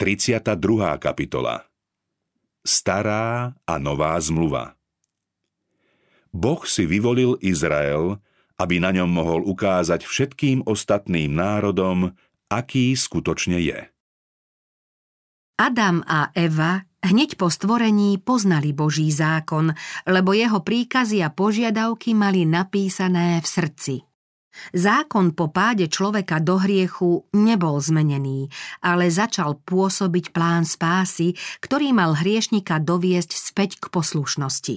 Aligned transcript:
32. 0.00 0.96
kapitola 0.96 1.60
Stará 2.64 3.52
a 3.68 3.74
nová 3.76 4.16
zmluva 4.16 4.72
Boh 6.32 6.64
si 6.64 6.88
vyvolil 6.88 7.36
Izrael, 7.44 8.16
aby 8.56 8.80
na 8.80 8.96
ňom 8.96 9.12
mohol 9.12 9.44
ukázať 9.44 10.08
všetkým 10.08 10.64
ostatným 10.64 11.36
národom, 11.36 12.16
aký 12.48 12.96
skutočne 12.96 13.60
je. 13.60 13.92
Adam 15.60 16.00
a 16.08 16.32
Eva 16.32 16.80
hneď 17.04 17.36
po 17.36 17.52
stvorení 17.52 18.16
poznali 18.24 18.72
Boží 18.72 19.12
zákon, 19.12 19.68
lebo 20.08 20.32
jeho 20.32 20.64
príkazy 20.64 21.20
a 21.20 21.28
požiadavky 21.28 22.16
mali 22.16 22.48
napísané 22.48 23.44
v 23.44 23.44
srdci. 23.44 24.09
Zákon 24.74 25.34
po 25.34 25.50
páde 25.50 25.86
človeka 25.86 26.42
do 26.42 26.58
hriechu 26.58 27.26
nebol 27.34 27.78
zmenený, 27.78 28.50
ale 28.82 29.10
začal 29.10 29.58
pôsobiť 29.62 30.34
plán 30.34 30.66
spásy, 30.66 31.34
ktorý 31.62 31.94
mal 31.94 32.18
hriešnika 32.18 32.82
doviesť 32.82 33.30
späť 33.34 33.70
k 33.78 33.84
poslušnosti. 33.90 34.76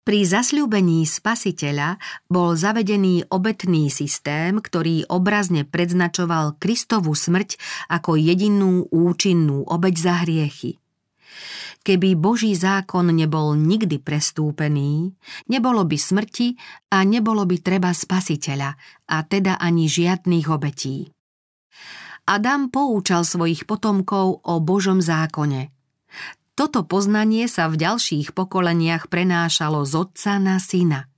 Pri 0.00 0.24
zasľúbení 0.24 1.04
spasiteľa 1.04 2.00
bol 2.32 2.56
zavedený 2.56 3.28
obetný 3.28 3.92
systém, 3.92 4.56
ktorý 4.56 5.04
obrazne 5.12 5.68
predznačoval 5.68 6.56
Kristovu 6.56 7.12
smrť 7.12 7.60
ako 7.92 8.16
jedinú 8.16 8.88
účinnú 8.88 9.62
obeď 9.68 9.94
za 10.00 10.14
hriechy. 10.24 10.80
Keby 11.80 12.12
Boží 12.18 12.52
zákon 12.52 13.08
nebol 13.08 13.56
nikdy 13.56 13.96
prestúpený, 14.04 15.16
nebolo 15.48 15.88
by 15.88 15.96
smrti 15.96 16.58
a 16.92 17.00
nebolo 17.08 17.48
by 17.48 17.56
treba 17.64 17.94
spasiteľa, 17.94 18.70
a 19.08 19.16
teda 19.24 19.56
ani 19.56 19.88
žiadnych 19.88 20.46
obetí. 20.52 21.08
Adam 22.28 22.68
poučal 22.68 23.24
svojich 23.24 23.64
potomkov 23.64 24.44
o 24.44 24.54
Božom 24.60 25.00
zákone. 25.00 25.72
Toto 26.52 26.84
poznanie 26.84 27.48
sa 27.48 27.72
v 27.72 27.80
ďalších 27.80 28.36
pokoleniach 28.36 29.08
prenášalo 29.08 29.88
z 29.88 29.92
otca 29.96 30.36
na 30.36 30.60
syna. 30.60 31.08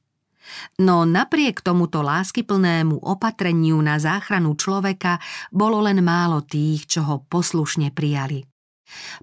No 0.78 1.02
napriek 1.02 1.58
tomuto 1.64 2.05
láskyplnému 2.06 3.02
opatreniu 3.02 3.83
na 3.83 3.98
záchranu 3.98 4.55
človeka 4.55 5.18
bolo 5.50 5.83
len 5.83 5.98
málo 6.05 6.44
tých, 6.46 6.86
čo 6.86 7.00
ho 7.02 7.16
poslušne 7.27 7.90
prijali. 7.90 8.52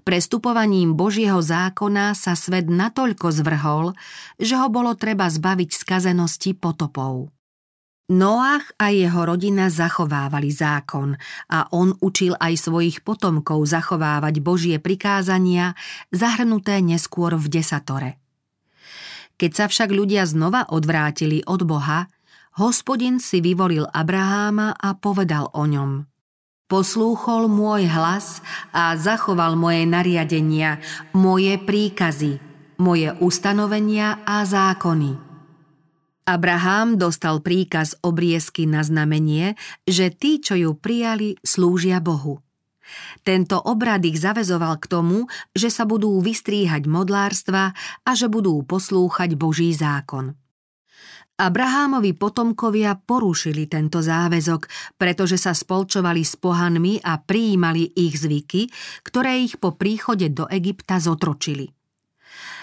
Prestupovaním 0.02 0.96
Božieho 0.96 1.38
zákona 1.38 2.16
sa 2.16 2.34
svet 2.34 2.66
natoľko 2.70 3.30
zvrhol, 3.30 3.84
že 4.40 4.56
ho 4.56 4.68
bolo 4.72 4.96
treba 4.96 5.28
zbaviť 5.28 5.70
skazenosti 5.74 6.56
potopov. 6.56 7.30
Noach 8.10 8.74
a 8.74 8.90
jeho 8.90 9.22
rodina 9.22 9.70
zachovávali 9.70 10.50
zákon 10.50 11.14
a 11.46 11.70
on 11.70 11.94
učil 12.02 12.34
aj 12.42 12.58
svojich 12.58 13.06
potomkov 13.06 13.62
zachovávať 13.70 14.42
Božie 14.42 14.76
prikázania, 14.82 15.78
zahrnuté 16.10 16.82
neskôr 16.82 17.38
v 17.38 17.46
desatore. 17.46 18.18
Keď 19.38 19.50
sa 19.54 19.66
však 19.70 19.94
ľudia 19.94 20.26
znova 20.26 20.66
odvrátili 20.74 21.46
od 21.46 21.62
Boha, 21.62 22.10
hospodin 22.58 23.22
si 23.22 23.38
vyvolil 23.38 23.86
Abraháma 23.86 24.74
a 24.74 24.98
povedal 24.98 25.46
o 25.54 25.62
ňom– 25.70 25.90
Poslúchol 26.70 27.50
môj 27.50 27.90
hlas 27.90 28.38
a 28.70 28.94
zachoval 28.94 29.58
moje 29.58 29.82
nariadenia, 29.90 30.78
moje 31.10 31.58
príkazy, 31.58 32.38
moje 32.78 33.10
ustanovenia 33.18 34.22
a 34.22 34.46
zákony. 34.46 35.18
Abraham 36.30 36.94
dostal 36.94 37.42
príkaz 37.42 37.98
obriezky 38.06 38.70
na 38.70 38.86
znamenie, 38.86 39.58
že 39.82 40.14
tí, 40.14 40.38
čo 40.38 40.54
ju 40.54 40.78
prijali, 40.78 41.34
slúžia 41.42 41.98
Bohu. 41.98 42.38
Tento 43.26 43.58
obrad 43.58 44.06
ich 44.06 44.22
zavezoval 44.22 44.78
k 44.78 44.86
tomu, 44.86 45.26
že 45.50 45.74
sa 45.74 45.82
budú 45.82 46.22
vystríhať 46.22 46.86
modlárstva 46.86 47.74
a 48.06 48.10
že 48.14 48.30
budú 48.30 48.62
poslúchať 48.62 49.34
Boží 49.34 49.74
zákon. 49.74 50.38
Abrahámovi 51.40 52.12
potomkovia 52.12 53.00
porušili 53.00 53.64
tento 53.64 54.04
záväzok, 54.04 54.94
pretože 55.00 55.40
sa 55.40 55.56
spolčovali 55.56 56.20
s 56.20 56.36
pohanmi 56.36 57.00
a 57.00 57.16
prijímali 57.16 57.96
ich 57.96 58.20
zvyky, 58.20 58.68
ktoré 59.00 59.40
ich 59.40 59.56
po 59.56 59.72
príchode 59.72 60.28
do 60.28 60.44
Egypta 60.52 61.00
zotročili. 61.00 61.72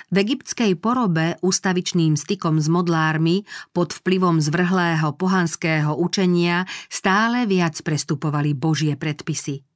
V 0.08 0.16
egyptskej 0.16 0.80
porobe 0.80 1.36
ústavičným 1.44 2.16
stykom 2.16 2.64
s 2.64 2.72
modlármi 2.72 3.44
pod 3.76 3.92
vplyvom 3.92 4.40
zvrhlého 4.40 5.12
pohanského 5.20 6.00
učenia 6.00 6.64
stále 6.88 7.44
viac 7.44 7.76
prestupovali 7.84 8.56
Božie 8.56 8.96
predpisy. 8.96 9.67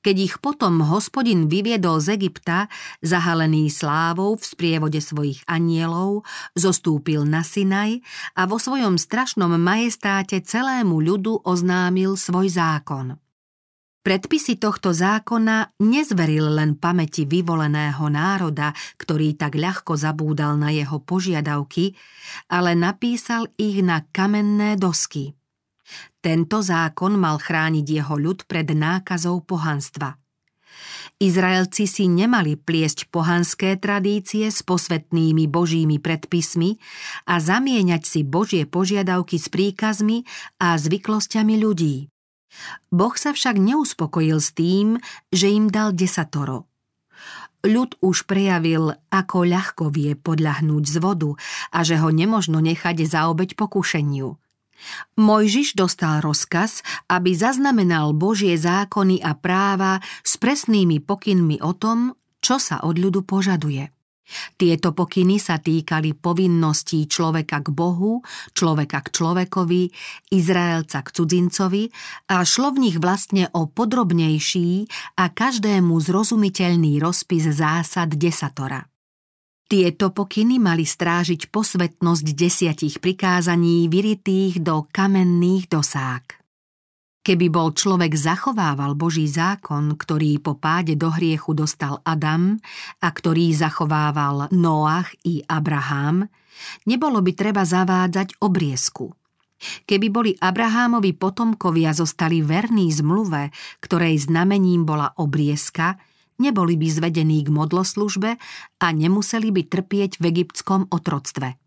Keď 0.00 0.16
ich 0.16 0.34
potom 0.38 0.80
hospodin 0.84 1.46
vyviedol 1.46 2.00
z 2.00 2.20
Egypta, 2.20 2.70
zahalený 3.04 3.68
slávou 3.68 4.36
v 4.38 4.44
sprievode 4.44 5.00
svojich 5.02 5.44
anielov, 5.48 6.24
zostúpil 6.54 7.24
na 7.24 7.40
Sinaj 7.44 8.00
a 8.34 8.46
vo 8.46 8.56
svojom 8.60 8.96
strašnom 8.96 9.54
majestáte 9.58 10.40
celému 10.40 11.00
ľudu 11.00 11.42
oznámil 11.44 12.16
svoj 12.18 12.48
zákon. 12.52 13.18
Predpisy 14.08 14.56
tohto 14.56 14.96
zákona 14.96 15.84
nezveril 15.84 16.56
len 16.56 16.80
pamäti 16.80 17.28
vyvoleného 17.28 18.08
národa, 18.08 18.72
ktorý 18.96 19.36
tak 19.36 19.58
ľahko 19.58 20.00
zabúdal 20.00 20.56
na 20.56 20.72
jeho 20.72 20.96
požiadavky, 20.96 21.92
ale 22.48 22.72
napísal 22.72 23.52
ich 23.60 23.84
na 23.84 24.00
kamenné 24.08 24.80
dosky. 24.80 25.36
Tento 26.18 26.60
zákon 26.60 27.14
mal 27.16 27.38
chrániť 27.38 27.86
jeho 27.86 28.14
ľud 28.18 28.44
pred 28.50 28.68
nákazou 28.68 29.40
pohanstva. 29.46 30.18
Izraelci 31.18 31.90
si 31.90 32.06
nemali 32.06 32.54
pliesť 32.54 33.10
pohanské 33.10 33.74
tradície 33.74 34.46
s 34.54 34.62
posvetnými 34.62 35.50
božími 35.50 35.98
predpismi 35.98 36.78
a 37.26 37.42
zamieňať 37.42 38.02
si 38.06 38.20
božie 38.22 38.70
požiadavky 38.70 39.34
s 39.34 39.50
príkazmi 39.50 40.22
a 40.62 40.78
zvyklosťami 40.78 41.54
ľudí. 41.58 42.06
Boh 42.94 43.14
sa 43.18 43.34
však 43.34 43.58
neuspokojil 43.58 44.38
s 44.38 44.54
tým, 44.54 45.02
že 45.34 45.50
im 45.50 45.66
dal 45.66 45.90
desatoro. 45.90 46.70
Ľud 47.66 47.98
už 47.98 48.30
prejavil, 48.30 48.94
ako 49.10 49.38
ľahko 49.42 49.90
vie 49.90 50.14
podľahnúť 50.14 50.84
z 50.86 50.96
vodu 51.02 51.34
a 51.74 51.82
že 51.82 51.98
ho 51.98 52.14
nemožno 52.14 52.62
nechať 52.62 53.02
zaobeť 53.02 53.58
pokušeniu– 53.58 54.38
Mojžiš 55.18 55.74
dostal 55.74 56.22
rozkaz, 56.22 56.82
aby 57.10 57.34
zaznamenal 57.34 58.14
Božie 58.14 58.54
zákony 58.54 59.20
a 59.22 59.34
práva 59.34 59.98
s 60.22 60.38
presnými 60.38 61.02
pokynmi 61.02 61.58
o 61.62 61.74
tom, 61.74 62.14
čo 62.38 62.62
sa 62.62 62.82
od 62.86 62.96
ľudu 62.96 63.26
požaduje. 63.26 63.90
Tieto 64.60 64.92
pokyny 64.92 65.40
sa 65.40 65.56
týkali 65.56 66.12
povinností 66.12 67.08
človeka 67.08 67.64
k 67.64 67.72
Bohu, 67.72 68.20
človeka 68.52 69.00
k 69.00 69.08
človekovi, 69.08 69.82
Izraelca 70.36 71.00
k 71.00 71.08
cudzincovi 71.16 71.88
a 72.28 72.44
šlo 72.44 72.76
v 72.76 72.88
nich 72.88 72.96
vlastne 73.00 73.48
o 73.56 73.64
podrobnejší 73.72 74.84
a 75.16 75.32
každému 75.32 75.96
zrozumiteľný 75.96 77.00
rozpis 77.00 77.48
zásad 77.48 78.12
desatora. 78.20 78.84
Tieto 79.68 80.08
pokyny 80.16 80.56
mali 80.56 80.88
strážiť 80.88 81.52
posvetnosť 81.52 82.26
desiatich 82.32 83.04
prikázaní 83.04 83.84
vyritých 83.92 84.64
do 84.64 84.88
kamenných 84.88 85.68
dosák. 85.68 86.40
Keby 87.20 87.52
bol 87.52 87.76
človek 87.76 88.16
zachovával 88.16 88.96
Boží 88.96 89.28
zákon, 89.28 89.92
ktorý 90.00 90.40
po 90.40 90.56
páde 90.56 90.96
do 90.96 91.12
hriechu 91.12 91.52
dostal 91.52 92.00
Adam 92.00 92.56
a 93.04 93.08
ktorý 93.12 93.52
zachovával 93.52 94.48
Noach 94.56 95.12
i 95.28 95.44
Abraham, 95.44 96.24
nebolo 96.88 97.20
by 97.20 97.36
treba 97.36 97.68
zavádzať 97.68 98.40
obriezku. 98.40 99.12
Keby 99.84 100.06
boli 100.08 100.32
Abrahámovi 100.32 101.12
potomkovia 101.12 101.92
zostali 101.92 102.40
verní 102.40 102.88
zmluve, 102.88 103.52
ktorej 103.84 104.16
znamením 104.32 104.88
bola 104.88 105.12
obriezka, 105.20 106.00
neboli 106.38 106.78
by 106.78 106.88
zvedení 106.88 107.44
k 107.44 107.52
modloslužbe 107.52 108.30
a 108.82 108.86
nemuseli 108.94 109.50
by 109.52 109.62
trpieť 109.66 110.22
v 110.22 110.24
egyptskom 110.32 110.90
otroctve. 110.90 111.58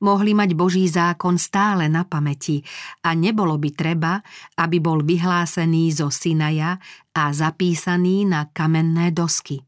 Mohli 0.00 0.32
mať 0.32 0.50
Boží 0.56 0.88
zákon 0.88 1.36
stále 1.36 1.84
na 1.92 2.08
pamäti 2.08 2.64
a 3.04 3.12
nebolo 3.12 3.60
by 3.60 3.70
treba, 3.76 4.24
aby 4.56 4.80
bol 4.80 5.04
vyhlásený 5.04 5.92
zo 5.92 6.08
Sinaja 6.08 6.80
a 7.12 7.24
zapísaný 7.28 8.24
na 8.24 8.48
kamenné 8.48 9.12
dosky. 9.12 9.60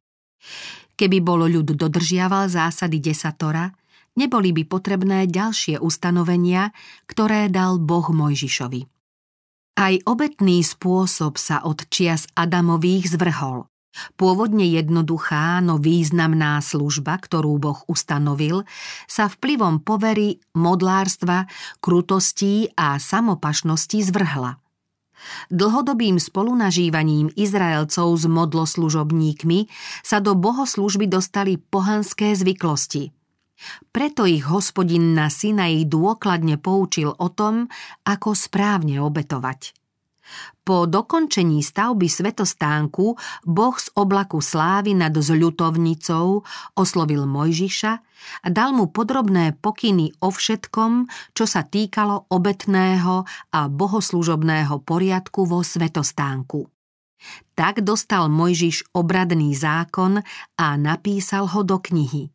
Keby 0.98 1.18
bol 1.20 1.46
ľud 1.46 1.76
dodržiaval 1.76 2.48
zásady 2.48 2.98
desatora, 2.98 3.70
neboli 4.16 4.50
by 4.50 4.64
potrebné 4.66 5.30
ďalšie 5.30 5.78
ustanovenia, 5.78 6.74
ktoré 7.06 7.46
dal 7.52 7.78
Boh 7.78 8.08
Mojžišovi. 8.08 8.82
Aj 9.78 9.94
obetný 10.10 10.66
spôsob 10.66 11.38
sa 11.38 11.62
od 11.62 11.86
čias 11.86 12.26
Adamových 12.34 13.14
zvrhol. 13.14 13.70
Pôvodne 14.14 14.68
jednoduchá, 14.68 15.58
no 15.64 15.80
významná 15.80 16.60
služba, 16.60 17.18
ktorú 17.18 17.56
Boh 17.58 17.80
ustanovil, 17.88 18.62
sa 19.08 19.26
vplyvom 19.26 19.82
povery, 19.82 20.38
modlárstva, 20.54 21.48
krutostí 21.80 22.70
a 22.76 23.00
samopašnosti 23.00 23.98
zvrhla. 24.12 24.60
Dlhodobým 25.50 26.22
spolunažívaním 26.22 27.34
Izraelcov 27.34 28.14
s 28.14 28.24
modloslužobníkmi 28.30 29.66
sa 30.06 30.22
do 30.22 30.38
bohoslužby 30.38 31.10
dostali 31.10 31.58
pohanské 31.58 32.38
zvyklosti. 32.38 33.10
Preto 33.90 34.22
ich 34.22 34.46
hospodin 34.46 35.18
na 35.18 35.26
Sinaji 35.26 35.82
dôkladne 35.90 36.62
poučil 36.62 37.10
o 37.10 37.26
tom, 37.26 37.66
ako 38.06 38.38
správne 38.38 39.02
obetovať. 39.02 39.74
Po 40.62 40.84
dokončení 40.84 41.64
stavby 41.64 42.08
svetostánku 42.08 43.16
Boh 43.48 43.76
z 43.80 43.88
oblaku 43.96 44.44
slávy 44.44 44.92
nad 44.92 45.16
zľutovnicou 45.16 46.44
oslovil 46.76 47.24
Mojžiša 47.24 47.92
a 48.44 48.48
dal 48.52 48.76
mu 48.76 48.92
podrobné 48.92 49.56
pokyny 49.56 50.12
o 50.20 50.28
všetkom, 50.28 51.08
čo 51.32 51.44
sa 51.48 51.64
týkalo 51.64 52.28
obetného 52.28 53.24
a 53.54 53.60
bohoslužobného 53.72 54.84
poriadku 54.84 55.48
vo 55.48 55.64
svetostánku. 55.64 56.68
Tak 57.58 57.82
dostal 57.82 58.30
Mojžiš 58.30 58.94
obradný 58.94 59.50
zákon 59.56 60.22
a 60.54 60.66
napísal 60.78 61.50
ho 61.50 61.66
do 61.66 61.82
knihy. 61.82 62.30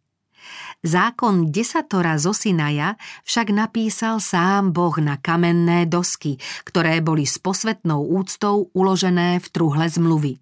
Zákon 0.84 1.52
desatora 1.52 2.20
zo 2.20 2.36
Sinaja 2.36 3.00
však 3.24 3.52
napísal 3.54 4.20
sám 4.20 4.76
Boh 4.76 4.98
na 5.00 5.20
kamenné 5.20 5.88
dosky, 5.88 6.40
ktoré 6.68 7.00
boli 7.00 7.24
s 7.24 7.40
posvetnou 7.40 8.04
úctou 8.04 8.72
uložené 8.76 9.40
v 9.40 9.48
truhle 9.52 9.88
zmluvy. 9.88 10.34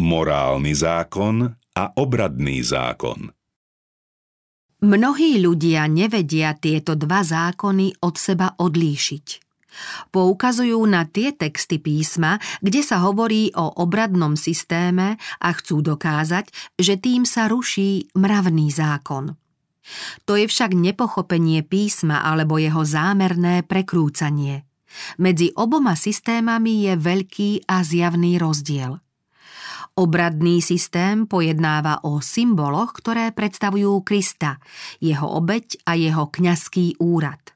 Morálny 0.00 0.74
zákon 0.74 1.54
a 1.74 1.84
obradný 1.94 2.60
zákon 2.66 3.30
Mnohí 4.84 5.40
ľudia 5.40 5.88
nevedia 5.88 6.52
tieto 6.52 6.92
dva 6.92 7.24
zákony 7.24 8.04
od 8.04 8.14
seba 8.20 8.52
odlíšiť. 8.60 9.43
Poukazujú 10.10 10.78
na 10.86 11.06
tie 11.06 11.34
texty 11.34 11.82
písma, 11.82 12.38
kde 12.62 12.80
sa 12.82 13.02
hovorí 13.02 13.50
o 13.54 13.82
obradnom 13.82 14.38
systéme 14.38 15.18
a 15.20 15.48
chcú 15.54 15.82
dokázať, 15.82 16.76
že 16.78 16.98
tým 16.98 17.26
sa 17.26 17.50
ruší 17.50 18.10
mravný 18.14 18.70
zákon. 18.70 19.34
To 20.24 20.32
je 20.40 20.48
však 20.48 20.72
nepochopenie 20.72 21.60
písma 21.60 22.24
alebo 22.24 22.56
jeho 22.56 22.82
zámerné 22.88 23.62
prekrúcanie. 23.68 24.64
Medzi 25.18 25.50
oboma 25.58 25.98
systémami 25.98 26.88
je 26.88 26.94
veľký 26.94 27.50
a 27.68 27.82
zjavný 27.82 28.38
rozdiel. 28.38 29.02
Obradný 29.94 30.58
systém 30.58 31.22
pojednáva 31.30 32.02
o 32.02 32.18
symboloch, 32.18 32.98
ktoré 32.98 33.30
predstavujú 33.30 34.02
Krista, 34.02 34.58
jeho 34.98 35.38
obeď 35.38 35.86
a 35.86 35.94
jeho 35.94 36.26
kňazský 36.34 36.98
úrad. 36.98 37.53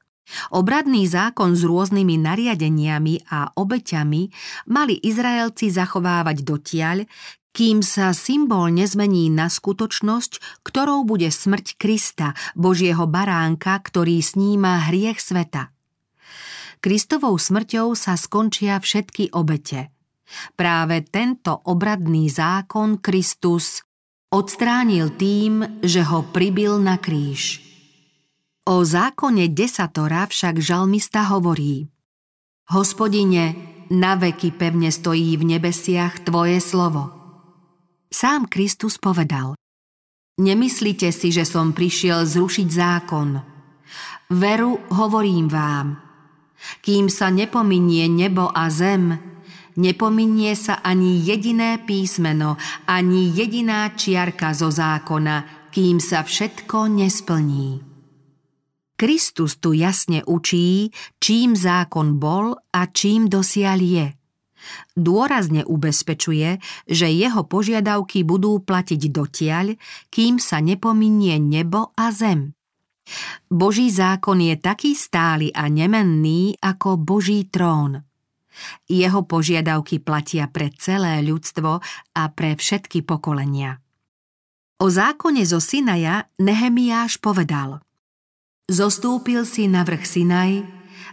Obradný 0.53 1.09
zákon 1.09 1.57
s 1.57 1.65
rôznymi 1.65 2.15
nariadeniami 2.21 3.29
a 3.33 3.53
obeťami 3.53 4.21
mali 4.69 4.95
Izraelci 5.01 5.73
zachovávať 5.73 6.45
dotiaľ, 6.45 6.97
kým 7.49 7.81
sa 7.81 8.13
symbol 8.13 8.69
nezmení 8.69 9.33
na 9.33 9.49
skutočnosť, 9.49 10.63
ktorou 10.63 11.03
bude 11.03 11.27
smrť 11.33 11.81
Krista, 11.81 12.37
Božieho 12.53 13.09
baránka, 13.09 13.73
ktorý 13.81 14.21
sníma 14.21 14.87
hriech 14.87 15.17
sveta. 15.17 15.73
Kristovou 16.79 17.35
smrťou 17.35 17.91
sa 17.97 18.15
skončia 18.15 18.79
všetky 18.79 19.35
obete. 19.35 19.91
Práve 20.55 21.03
tento 21.03 21.51
obradný 21.67 22.29
zákon 22.29 23.01
Kristus 23.01 23.83
odstránil 24.29 25.17
tým, 25.17 25.81
že 25.81 26.05
ho 26.05 26.23
pribil 26.29 26.77
na 26.77 27.01
kríž. 27.01 27.68
O 28.69 28.85
zákone 28.85 29.49
desatora 29.49 30.29
však 30.29 30.61
žalmista 30.61 31.25
hovorí 31.25 31.89
Hospodine, 32.69 33.57
na 33.89 34.13
veky 34.13 34.53
pevne 34.53 34.93
stojí 34.93 35.41
v 35.41 35.57
nebesiach 35.57 36.21
Tvoje 36.21 36.61
slovo. 36.61 37.09
Sám 38.13 38.45
Kristus 38.45 39.01
povedal 39.01 39.57
Nemyslite 40.37 41.09
si, 41.09 41.33
že 41.33 41.49
som 41.49 41.73
prišiel 41.73 42.29
zrušiť 42.29 42.69
zákon. 42.69 43.41
Veru 44.37 44.77
hovorím 44.93 45.49
vám. 45.49 45.97
Kým 46.85 47.09
sa 47.09 47.33
nepominie 47.33 48.05
nebo 48.05 48.53
a 48.53 48.69
zem, 48.69 49.17
nepominie 49.81 50.53
sa 50.53 50.77
ani 50.85 51.17
jediné 51.25 51.81
písmeno, 51.89 52.53
ani 52.85 53.33
jediná 53.33 53.97
čiarka 53.97 54.53
zo 54.53 54.69
zákona, 54.69 55.65
kým 55.73 55.97
sa 55.97 56.21
všetko 56.21 56.85
nesplní. 56.85 57.88
Kristus 58.99 59.55
tu 59.63 59.71
jasne 59.71 60.27
učí, 60.27 60.91
čím 61.23 61.55
zákon 61.55 62.19
bol 62.19 62.51
a 62.75 62.83
čím 62.91 63.31
dosiaľ 63.31 63.79
je. 63.79 64.07
Dôrazne 64.91 65.63
ubezpečuje, 65.63 66.59
že 66.83 67.07
jeho 67.07 67.47
požiadavky 67.47 68.27
budú 68.27 68.59
platiť 68.59 69.01
dotiaľ, 69.07 69.79
kým 70.11 70.35
sa 70.35 70.59
nepominie 70.59 71.39
nebo 71.39 71.95
a 71.95 72.11
zem. 72.11 72.51
Boží 73.47 73.87
zákon 73.87 74.43
je 74.43 74.59
taký 74.59 74.91
stály 74.99 75.47
a 75.55 75.71
nemenný 75.71 76.59
ako 76.59 76.99
Boží 76.99 77.47
trón. 77.47 78.03
Jeho 78.83 79.23
požiadavky 79.23 80.03
platia 80.03 80.51
pre 80.51 80.75
celé 80.75 81.23
ľudstvo 81.23 81.79
a 82.19 82.23
pre 82.35 82.59
všetky 82.59 83.07
pokolenia. 83.07 83.79
O 84.83 84.91
zákone 84.91 85.47
zo 85.47 85.63
Sinaja 85.63 86.27
Nehemiáš 86.43 87.23
povedal– 87.23 87.79
Zostúpil 88.69 89.49
si 89.49 89.65
na 89.65 89.81
vrch 89.81 90.05
Sinaj 90.05 90.61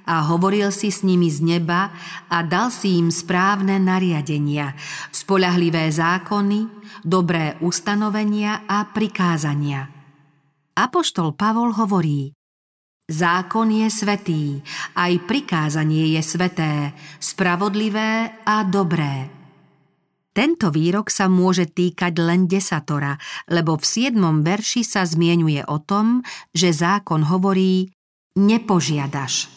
a 0.04 0.28
hovoril 0.28 0.68
si 0.68 0.92
s 0.92 1.00
nimi 1.00 1.32
z 1.32 1.40
neba 1.40 1.88
a 2.28 2.44
dal 2.44 2.68
si 2.68 3.00
im 3.00 3.08
správne 3.08 3.80
nariadenia, 3.80 4.76
spolahlivé 5.08 5.88
zákony, 5.88 6.68
dobré 7.00 7.56
ustanovenia 7.64 8.68
a 8.68 8.84
prikázania. 8.92 9.88
Apoštol 10.76 11.32
Pavol 11.32 11.72
hovorí, 11.72 12.36
Zákon 13.06 13.70
je 13.70 13.86
svetý, 13.86 14.44
aj 14.98 15.24
prikázanie 15.30 16.18
je 16.18 16.22
sveté, 16.26 16.90
spravodlivé 17.22 18.42
a 18.42 18.66
dobré. 18.66 19.30
Tento 20.36 20.68
výrok 20.68 21.08
sa 21.08 21.32
môže 21.32 21.64
týkať 21.64 22.12
len 22.20 22.44
desatora, 22.44 23.16
lebo 23.48 23.80
v 23.80 23.88
siedmom 23.88 24.44
verši 24.44 24.84
sa 24.84 25.08
zmienuje 25.08 25.64
o 25.64 25.80
tom, 25.80 26.20
že 26.52 26.76
zákon 26.76 27.24
hovorí 27.24 27.88
nepožiadaš. 28.36 29.48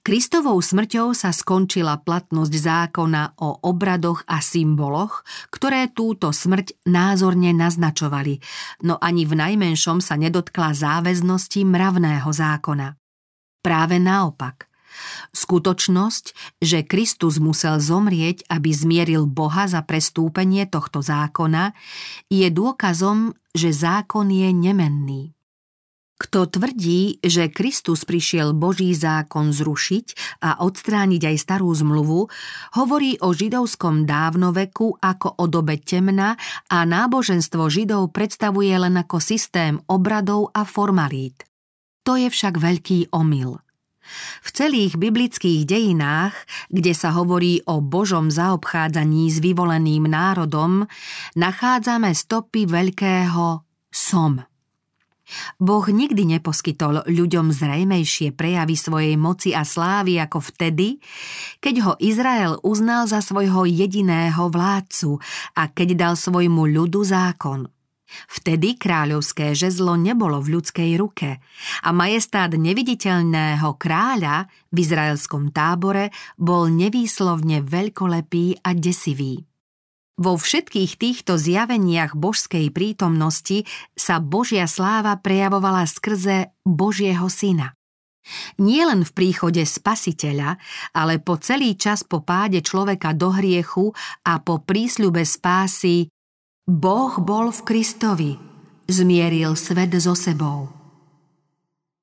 Kristovou 0.00 0.62
smrťou 0.62 1.10
sa 1.12 1.34
skončila 1.34 1.98
platnosť 2.00 2.54
zákona 2.54 3.42
o 3.42 3.66
obradoch 3.66 4.22
a 4.30 4.38
symboloch, 4.38 5.26
ktoré 5.50 5.90
túto 5.90 6.30
smrť 6.30 6.86
názorne 6.86 7.50
naznačovali, 7.50 8.38
no 8.86 8.94
ani 8.96 9.26
v 9.26 9.34
najmenšom 9.42 9.98
sa 9.98 10.14
nedotkla 10.14 10.70
záväznosti 10.72 11.66
mravného 11.66 12.30
zákona. 12.30 12.94
Práve 13.60 13.98
naopak. 13.98 14.69
Skutočnosť, 15.32 16.58
že 16.60 16.86
Kristus 16.86 17.38
musel 17.38 17.78
zomrieť, 17.78 18.46
aby 18.50 18.70
zmieril 18.74 19.24
Boha 19.28 19.70
za 19.70 19.84
prestúpenie 19.84 20.66
tohto 20.66 21.00
zákona, 21.04 21.72
je 22.30 22.48
dôkazom, 22.50 23.34
že 23.54 23.74
zákon 23.74 24.30
je 24.30 24.50
nemenný. 24.54 25.34
Kto 26.20 26.44
tvrdí, 26.52 27.16
že 27.24 27.48
Kristus 27.48 28.04
prišiel 28.04 28.52
Boží 28.52 28.92
zákon 28.92 29.56
zrušiť 29.56 30.36
a 30.44 30.60
odstrániť 30.60 31.32
aj 31.32 31.36
starú 31.40 31.72
zmluvu, 31.72 32.28
hovorí 32.76 33.16
o 33.24 33.32
židovskom 33.32 34.04
dávnoveku 34.04 35.00
ako 35.00 35.40
o 35.40 35.48
dobe 35.48 35.80
temna 35.80 36.36
a 36.68 36.84
náboženstvo 36.84 37.72
židov 37.72 38.12
predstavuje 38.12 38.68
len 38.76 39.00
ako 39.00 39.16
systém 39.16 39.80
obradov 39.88 40.52
a 40.52 40.68
formalít. 40.68 41.48
To 42.04 42.20
je 42.20 42.28
však 42.28 42.60
veľký 42.60 43.16
omyl. 43.16 43.56
V 44.40 44.48
celých 44.52 44.94
biblických 44.96 45.66
dejinách, 45.66 46.34
kde 46.70 46.92
sa 46.96 47.14
hovorí 47.14 47.60
o 47.68 47.82
Božom 47.84 48.30
zaobchádzaní 48.30 49.30
s 49.30 49.38
vyvoleným 49.42 50.08
národom, 50.08 50.86
nachádzame 51.36 52.14
stopy 52.14 52.66
veľkého 52.66 53.62
som. 53.90 54.42
Boh 55.62 55.86
nikdy 55.86 56.26
neposkytol 56.26 57.06
ľuďom 57.06 57.54
zrejmejšie 57.54 58.34
prejavy 58.34 58.74
svojej 58.74 59.14
moci 59.14 59.54
a 59.54 59.62
slávy 59.62 60.18
ako 60.18 60.42
vtedy, 60.42 60.98
keď 61.62 61.74
ho 61.86 61.92
Izrael 62.02 62.58
uznal 62.66 63.06
za 63.06 63.22
svojho 63.22 63.62
jediného 63.62 64.50
vládcu 64.50 65.22
a 65.54 65.70
keď 65.70 65.88
dal 65.94 66.14
svojmu 66.18 66.66
ľudu 66.66 67.00
zákon– 67.06 67.66
Vtedy 68.30 68.76
kráľovské 68.76 69.54
žezlo 69.54 69.94
nebolo 69.94 70.42
v 70.42 70.58
ľudskej 70.58 70.90
ruke 70.98 71.38
a 71.84 71.88
majestát 71.94 72.50
neviditeľného 72.50 73.76
kráľa 73.78 74.50
v 74.70 74.76
izraelskom 74.82 75.54
tábore 75.54 76.10
bol 76.34 76.70
nevýslovne 76.70 77.62
veľkolepý 77.62 78.62
a 78.66 78.70
desivý. 78.74 79.46
Vo 80.20 80.36
všetkých 80.36 81.00
týchto 81.00 81.40
zjaveniach 81.40 82.12
božskej 82.12 82.68
prítomnosti 82.76 83.64
sa 83.96 84.20
Božia 84.20 84.68
sláva 84.68 85.16
prejavovala 85.16 85.88
skrze 85.88 86.52
Božieho 86.60 87.24
syna. 87.32 87.72
Nie 88.60 88.84
len 88.84 89.00
v 89.00 89.16
príchode 89.16 89.64
spasiteľa, 89.64 90.60
ale 90.92 91.24
po 91.24 91.40
celý 91.40 91.72
čas 91.80 92.04
po 92.04 92.20
páde 92.20 92.60
človeka 92.60 93.16
do 93.16 93.32
hriechu 93.32 93.96
a 94.28 94.44
po 94.44 94.60
prísľube 94.60 95.24
spásy 95.24 96.12
Boh 96.70 97.18
bol 97.18 97.50
v 97.50 97.66
Kristovi, 97.66 98.32
zmieril 98.86 99.58
svet 99.58 99.90
so 99.98 100.14
sebou. 100.14 100.70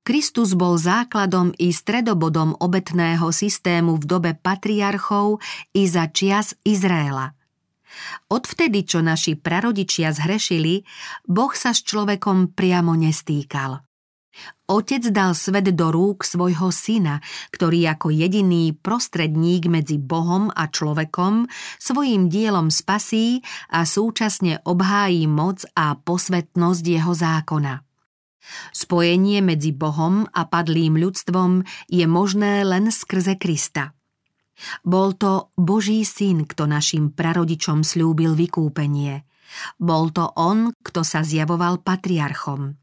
Kristus 0.03 0.59
bol 0.59 0.75
základom 0.75 1.55
i 1.55 1.71
stredobodom 1.71 2.51
obetného 2.59 3.31
systému 3.31 3.95
v 3.95 4.03
dobe 4.03 4.31
patriarchov 4.35 5.39
i 5.71 5.87
za 5.87 6.11
čias 6.11 6.51
Izraela. 6.67 7.31
Odvtedy, 8.27 8.83
čo 8.83 8.99
naši 8.99 9.39
prarodičia 9.39 10.11
zhrešili, 10.11 10.83
Boh 11.23 11.55
sa 11.55 11.71
s 11.71 11.87
človekom 11.87 12.51
priamo 12.51 12.91
nestýkal. 12.91 13.86
Otec 14.67 15.09
dal 15.15 15.31
svet 15.31 15.71
do 15.71 15.87
rúk 15.89 16.27
svojho 16.27 16.69
syna, 16.75 17.23
ktorý 17.55 17.87
ako 17.95 18.11
jediný 18.11 18.75
prostredník 18.75 19.71
medzi 19.71 19.95
Bohom 19.95 20.51
a 20.51 20.67
človekom 20.67 21.47
svojim 21.79 22.27
dielom 22.27 22.67
spasí 22.67 23.39
a 23.71 23.87
súčasne 23.87 24.59
obhájí 24.67 25.23
moc 25.25 25.63
a 25.71 25.95
posvetnosť 25.95 26.83
jeho 26.83 27.13
zákona. 27.15 27.87
Spojenie 28.71 29.39
medzi 29.43 29.71
Bohom 29.75 30.27
a 30.31 30.47
padlým 30.47 30.95
ľudstvom 30.99 31.63
je 31.91 32.05
možné 32.07 32.63
len 32.63 32.91
skrze 32.91 33.35
Krista. 33.39 33.95
Bol 34.81 35.13
to 35.13 35.53
Boží 35.53 36.01
syn, 36.01 36.49
kto 36.49 36.65
našim 36.65 37.13
prarodičom 37.13 37.85
slúbil 37.85 38.33
vykúpenie. 38.33 39.23
Bol 39.79 40.11
to 40.11 40.27
on, 40.35 40.73
kto 40.83 41.05
sa 41.07 41.23
zjavoval 41.23 41.79
patriarchom. 41.85 42.75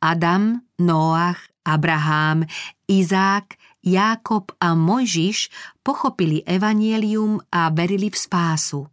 Adam, 0.00 0.62
Noach, 0.78 1.50
Abrahám, 1.62 2.46
Izák, 2.90 3.54
Jákob 3.82 4.54
a 4.62 4.78
Mojžiš 4.78 5.50
pochopili 5.82 6.42
evanielium 6.46 7.42
a 7.50 7.70
verili 7.74 8.10
v 8.10 8.16
spásu. 8.18 8.86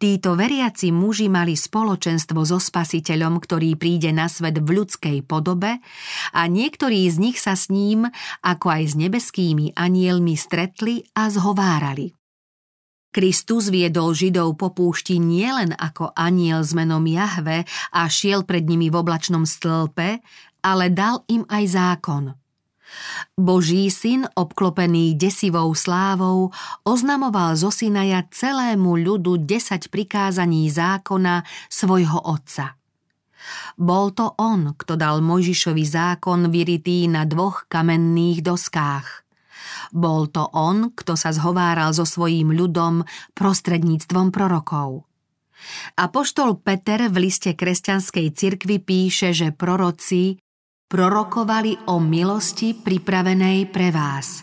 Títo 0.00 0.40
veriaci 0.40 0.88
muži 0.88 1.28
mali 1.28 1.52
spoločenstvo 1.52 2.40
so 2.48 2.56
spasiteľom, 2.56 3.36
ktorý 3.36 3.76
príde 3.76 4.08
na 4.08 4.24
svet 4.32 4.56
v 4.56 4.80
ľudskej 4.80 5.20
podobe 5.28 5.84
a 6.32 6.40
niektorí 6.48 7.04
z 7.12 7.16
nich 7.20 7.36
sa 7.36 7.52
s 7.52 7.68
ním, 7.68 8.08
ako 8.40 8.66
aj 8.72 8.82
s 8.88 8.94
nebeskými 8.96 9.76
anielmi, 9.76 10.32
stretli 10.32 11.04
a 11.12 11.28
zhovárali. 11.28 12.19
Kristus 13.10 13.74
viedol 13.74 14.14
Židov 14.14 14.54
po 14.54 14.70
púšti 14.70 15.18
nielen 15.18 15.74
ako 15.74 16.14
aniel 16.14 16.62
s 16.62 16.74
menom 16.74 17.02
Jahve 17.06 17.66
a 17.90 18.06
šiel 18.06 18.46
pred 18.46 18.62
nimi 18.64 18.86
v 18.86 18.98
oblačnom 19.02 19.42
stĺpe, 19.42 20.22
ale 20.62 20.94
dal 20.94 21.26
im 21.26 21.42
aj 21.50 21.64
zákon– 21.70 22.24
Boží 23.38 23.88
syn, 23.90 24.26
obklopený 24.34 25.14
desivou 25.14 25.72
slávou, 25.74 26.50
oznamoval 26.82 27.54
zo 27.56 27.70
Sinaja 27.70 28.26
celému 28.28 28.98
ľudu 28.98 29.40
desať 29.40 29.88
prikázaní 29.88 30.68
zákona 30.68 31.46
svojho 31.70 32.18
otca. 32.20 32.76
Bol 33.80 34.12
to 34.12 34.36
on, 34.36 34.76
kto 34.76 35.00
dal 35.00 35.24
Mojžišovi 35.24 35.84
zákon 35.86 36.52
vyritý 36.52 37.08
na 37.08 37.24
dvoch 37.24 37.64
kamenných 37.72 38.44
doskách. 38.44 39.29
Bol 39.90 40.28
to 40.28 40.46
on, 40.52 40.92
kto 40.92 41.16
sa 41.16 41.32
zhováral 41.32 41.92
so 41.96 42.04
svojím 42.04 42.52
ľudom 42.52 43.04
prostredníctvom 43.34 44.32
prorokov. 44.32 45.08
Apoštol 46.00 46.60
Peter 46.64 47.08
v 47.12 47.28
liste 47.28 47.52
kresťanskej 47.52 48.26
cirkvi 48.32 48.80
píše, 48.80 49.36
že 49.36 49.52
proroci 49.52 50.40
prorokovali 50.90 51.92
o 51.92 52.02
milosti 52.02 52.74
pripravenej 52.74 53.68
pre 53.70 53.94
vás. 53.94 54.42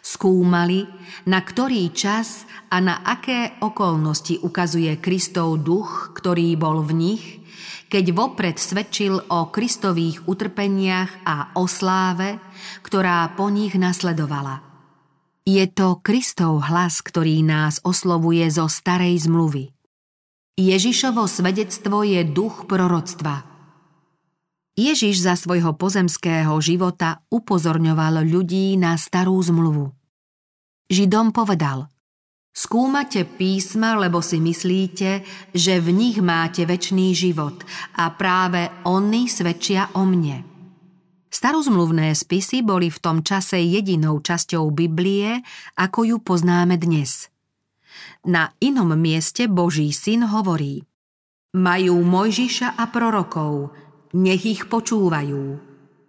Skúmali, 0.00 0.88
na 1.28 1.44
ktorý 1.44 1.92
čas 1.92 2.48
a 2.72 2.80
na 2.80 3.04
aké 3.04 3.60
okolnosti 3.60 4.40
ukazuje 4.40 4.96
Kristov 4.96 5.60
duch, 5.60 6.16
ktorý 6.16 6.56
bol 6.56 6.80
v 6.80 6.92
nich, 6.96 7.24
keď 7.90 8.14
vopred 8.14 8.56
svedčil 8.56 9.18
o 9.18 9.50
Kristových 9.50 10.24
utrpeniach 10.30 11.26
a 11.26 11.52
o 11.58 11.66
sláve, 11.66 12.38
ktorá 12.86 13.34
po 13.34 13.50
nich 13.50 13.74
nasledovala. 13.74 14.62
Je 15.42 15.66
to 15.66 15.98
Kristov 15.98 16.70
hlas, 16.70 17.02
ktorý 17.02 17.42
nás 17.42 17.82
oslovuje 17.82 18.46
zo 18.48 18.70
starej 18.70 19.26
zmluvy. 19.26 19.74
Ježišovo 20.54 21.26
svedectvo 21.26 22.06
je 22.06 22.22
duch 22.22 22.70
proroctva– 22.70 23.42
Ježiš 24.80 25.20
za 25.20 25.36
svojho 25.36 25.76
pozemského 25.76 26.56
života 26.64 27.20
upozorňoval 27.28 28.24
ľudí 28.24 28.80
na 28.80 28.96
starú 28.96 29.36
zmluvu. 29.36 29.92
Židom 30.88 31.36
povedal 31.36 31.92
Skúmate 32.50 33.22
písma, 33.22 33.94
lebo 33.94 34.18
si 34.18 34.42
myslíte, 34.42 35.22
že 35.54 35.78
v 35.78 35.94
nich 35.94 36.18
máte 36.18 36.66
väčší 36.66 37.14
život 37.14 37.62
a 37.94 38.10
práve 38.10 38.66
oni 38.82 39.30
svedčia 39.30 39.94
o 39.94 40.02
mne. 40.02 40.42
Starozmluvné 41.30 42.10
spisy 42.10 42.66
boli 42.66 42.90
v 42.90 42.98
tom 42.98 43.22
čase 43.22 43.62
jedinou 43.62 44.18
časťou 44.18 44.66
Biblie, 44.74 45.46
ako 45.78 46.02
ju 46.02 46.16
poznáme 46.18 46.74
dnes. 46.74 47.30
Na 48.26 48.50
inom 48.58 48.98
mieste 48.98 49.46
Boží 49.46 49.94
syn 49.94 50.26
hovorí 50.26 50.82
Majú 51.54 52.02
Mojžiša 52.02 52.74
a 52.74 52.84
prorokov, 52.90 53.70
nech 54.18 54.42
ich 54.42 54.66
počúvajú. 54.66 55.42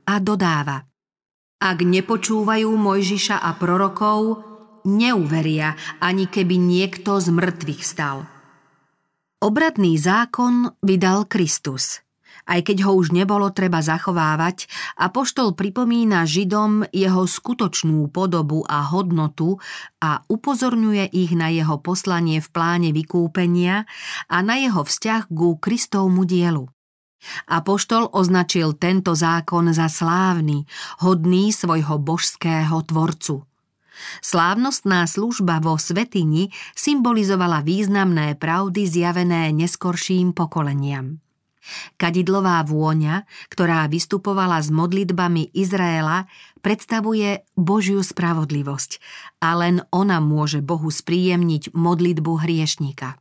A 0.10 0.14
dodáva, 0.18 0.90
ak 1.62 1.78
nepočúvajú 1.86 2.74
Mojžiša 2.74 3.46
a 3.46 3.54
prorokov, 3.54 4.51
neuveria, 4.86 5.76
ani 6.00 6.26
keby 6.28 6.58
niekto 6.58 7.18
z 7.22 7.34
mŕtvych 7.34 7.82
stal. 7.84 8.26
Obradný 9.42 9.98
zákon 9.98 10.78
vydal 10.86 11.26
Kristus. 11.26 12.06
Aj 12.46 12.62
keď 12.66 12.90
ho 12.90 12.98
už 12.98 13.14
nebolo 13.14 13.54
treba 13.54 13.86
zachovávať, 13.86 14.66
a 14.98 15.14
poštol 15.14 15.54
pripomína 15.54 16.26
Židom 16.26 16.90
jeho 16.90 17.26
skutočnú 17.30 18.10
podobu 18.10 18.66
a 18.66 18.86
hodnotu 18.90 19.62
a 20.02 20.26
upozorňuje 20.26 21.14
ich 21.14 21.38
na 21.38 21.54
jeho 21.54 21.78
poslanie 21.82 22.42
v 22.42 22.50
pláne 22.50 22.90
vykúpenia 22.94 23.86
a 24.26 24.38
na 24.42 24.58
jeho 24.58 24.82
vzťah 24.82 25.30
ku 25.30 25.58
Kristovmu 25.62 26.26
dielu. 26.26 26.66
Apoštol 27.46 28.10
označil 28.18 28.74
tento 28.82 29.14
zákon 29.14 29.70
za 29.70 29.86
slávny, 29.86 30.66
hodný 31.06 31.54
svojho 31.54 32.02
božského 32.02 32.82
tvorcu. 32.82 33.46
Slávnostná 34.20 35.06
služba 35.06 35.62
vo 35.62 35.78
Svetini 35.78 36.50
symbolizovala 36.74 37.62
významné 37.62 38.36
pravdy 38.40 38.88
zjavené 38.88 39.54
neskorším 39.54 40.34
pokoleniam. 40.34 41.22
Kadidlová 42.02 42.66
vôňa, 42.66 43.30
ktorá 43.54 43.86
vystupovala 43.86 44.58
s 44.58 44.74
modlitbami 44.74 45.54
Izraela, 45.54 46.26
predstavuje 46.66 47.46
Božiu 47.54 48.02
spravodlivosť 48.02 48.98
a 49.46 49.54
len 49.54 49.86
ona 49.94 50.18
môže 50.18 50.66
Bohu 50.66 50.90
spríjemniť 50.90 51.78
modlitbu 51.78 52.34
hriešnika. 52.42 53.21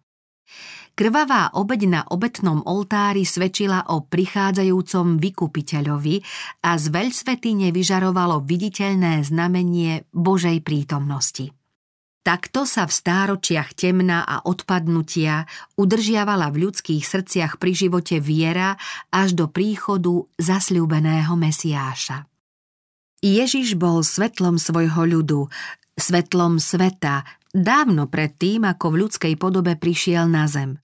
Krvavá 0.94 1.56
obeď 1.56 1.80
na 1.88 2.00
obetnom 2.08 2.60
oltári 2.66 3.24
svedčila 3.24 3.88
o 3.88 4.04
prichádzajúcom 4.04 5.16
vykupiteľovi 5.16 6.16
a 6.66 6.76
z 6.76 6.84
veľsvety 6.92 7.56
nevyžarovalo 7.68 8.44
viditeľné 8.44 9.24
znamenie 9.24 10.04
Božej 10.12 10.60
prítomnosti. 10.60 11.56
Takto 12.20 12.68
sa 12.68 12.84
v 12.84 12.92
stáročiach 12.92 13.72
temna 13.72 14.28
a 14.28 14.44
odpadnutia 14.44 15.48
udržiavala 15.80 16.52
v 16.52 16.68
ľudských 16.68 17.00
srdciach 17.00 17.56
pri 17.56 17.72
živote 17.72 18.20
viera 18.20 18.76
až 19.08 19.32
do 19.32 19.48
príchodu 19.48 20.28
zasľúbeného 20.36 21.32
Mesiáša. 21.32 22.28
Ježiš 23.24 23.72
bol 23.80 24.04
svetlom 24.04 24.60
svojho 24.60 25.00
ľudu, 25.08 25.48
svetlom 25.96 26.60
sveta, 26.60 27.24
dávno 27.54 28.06
pred 28.06 28.34
tým, 28.34 28.66
ako 28.66 28.94
v 28.94 28.98
ľudskej 29.06 29.34
podobe 29.36 29.74
prišiel 29.76 30.26
na 30.26 30.46
zem. 30.46 30.78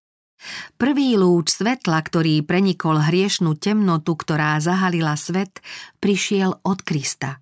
Prvý 0.77 1.17
lúč 1.17 1.57
svetla, 1.57 1.97
ktorý 2.05 2.45
prenikol 2.45 3.01
hriešnú 3.01 3.57
temnotu, 3.57 4.13
ktorá 4.13 4.61
zahalila 4.61 5.17
svet, 5.17 5.65
prišiel 5.99 6.61
od 6.61 6.85
Krista. 6.85 7.41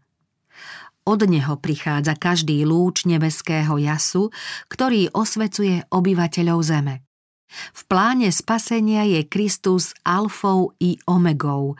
Od 1.05 1.21
neho 1.29 1.61
prichádza 1.61 2.17
každý 2.17 2.65
lúč 2.65 3.05
nebeského 3.05 3.77
jasu, 3.77 4.33
ktorý 4.73 5.13
osvecuje 5.13 5.85
obyvateľov 5.93 6.61
zeme. 6.65 7.05
V 7.77 7.83
pláne 7.87 8.33
spasenia 8.33 9.05
je 9.05 9.21
Kristus 9.29 9.93
alfou 10.03 10.73
i 10.81 10.97
omegou, 11.05 11.77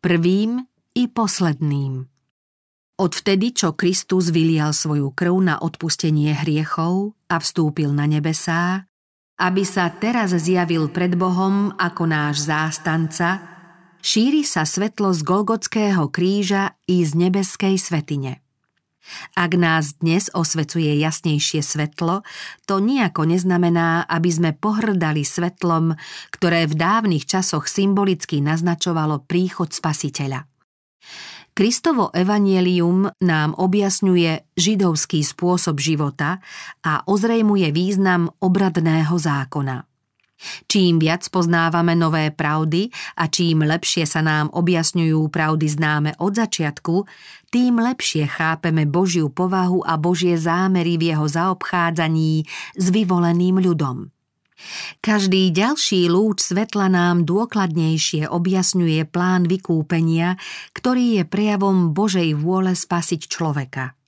prvým 0.00 0.64
i 0.96 1.04
posledným. 1.06 2.11
Odvtedy, 3.00 3.56
čo 3.56 3.72
Kristus 3.72 4.28
vylial 4.28 4.76
svoju 4.76 5.10
krv 5.16 5.34
na 5.40 5.56
odpustenie 5.58 6.36
hriechov 6.36 7.16
a 7.26 7.40
vstúpil 7.40 7.90
na 7.90 8.04
nebesá, 8.04 8.84
aby 9.40 9.64
sa 9.64 9.88
teraz 9.90 10.36
zjavil 10.36 10.92
pred 10.92 11.16
Bohom 11.16 11.72
ako 11.80 12.04
náš 12.04 12.46
zástanca, 12.46 13.52
Šíri 14.02 14.42
sa 14.42 14.66
svetlo 14.66 15.14
z 15.14 15.22
Golgotského 15.22 16.10
kríža 16.10 16.74
i 16.90 17.06
z 17.06 17.14
nebeskej 17.14 17.78
svetine. 17.78 18.42
Ak 19.38 19.54
nás 19.54 20.02
dnes 20.02 20.26
osvecuje 20.34 20.98
jasnejšie 20.98 21.62
svetlo, 21.62 22.26
to 22.66 22.82
nejako 22.82 23.30
neznamená, 23.30 24.02
aby 24.10 24.30
sme 24.30 24.50
pohrdali 24.58 25.22
svetlom, 25.22 25.94
ktoré 26.34 26.66
v 26.66 26.74
dávnych 26.74 27.30
časoch 27.30 27.70
symbolicky 27.70 28.42
naznačovalo 28.42 29.22
príchod 29.22 29.70
spasiteľa. 29.70 30.50
Kristovo 31.52 32.08
evanielium 32.16 33.12
nám 33.20 33.52
objasňuje 33.60 34.56
židovský 34.56 35.20
spôsob 35.20 35.76
života 35.76 36.40
a 36.80 37.04
ozrejmuje 37.04 37.68
význam 37.76 38.32
obradného 38.40 39.12
zákona. 39.12 39.84
Čím 40.64 40.96
viac 40.96 41.28
poznávame 41.28 41.92
nové 41.92 42.32
pravdy 42.32 42.88
a 43.20 43.28
čím 43.28 43.68
lepšie 43.68 44.08
sa 44.08 44.24
nám 44.24 44.48
objasňujú 44.48 45.28
pravdy 45.28 45.66
známe 45.68 46.10
od 46.24 46.32
začiatku, 46.40 47.04
tým 47.52 47.84
lepšie 47.84 48.24
chápeme 48.32 48.88
Božiu 48.88 49.28
povahu 49.28 49.84
a 49.84 50.00
Božie 50.00 50.40
zámery 50.40 50.96
v 50.96 51.12
jeho 51.12 51.28
zaobchádzaní 51.28 52.48
s 52.80 52.86
vyvoleným 52.88 53.60
ľudom. 53.60 54.08
Každý 55.02 55.50
ďalší 55.50 56.06
lúč 56.08 56.42
svetla 56.52 56.86
nám 56.92 57.24
dôkladnejšie 57.26 58.30
objasňuje 58.30 59.06
plán 59.08 59.50
vykúpenia, 59.50 60.38
ktorý 60.76 61.20
je 61.20 61.24
prejavom 61.26 61.90
Božej 61.90 62.34
vôle 62.38 62.76
spasiť 62.76 63.20
človeka. 63.26 63.98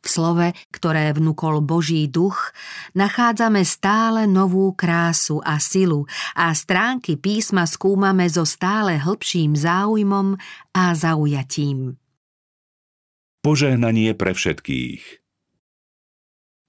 V 0.00 0.06
slove, 0.08 0.56
ktoré 0.72 1.12
vnúkol 1.12 1.60
Boží 1.60 2.08
duch, 2.08 2.56
nachádzame 2.96 3.68
stále 3.68 4.24
novú 4.24 4.72
krásu 4.72 5.44
a 5.44 5.60
silu 5.60 6.08
a 6.32 6.56
stránky 6.56 7.20
písma 7.20 7.68
skúmame 7.68 8.24
so 8.32 8.48
stále 8.48 8.96
hĺbším 8.96 9.52
záujmom 9.52 10.40
a 10.72 10.84
zaujatím. 10.96 12.00
Požehnanie 13.44 14.16
pre 14.16 14.32
všetkých 14.32 15.19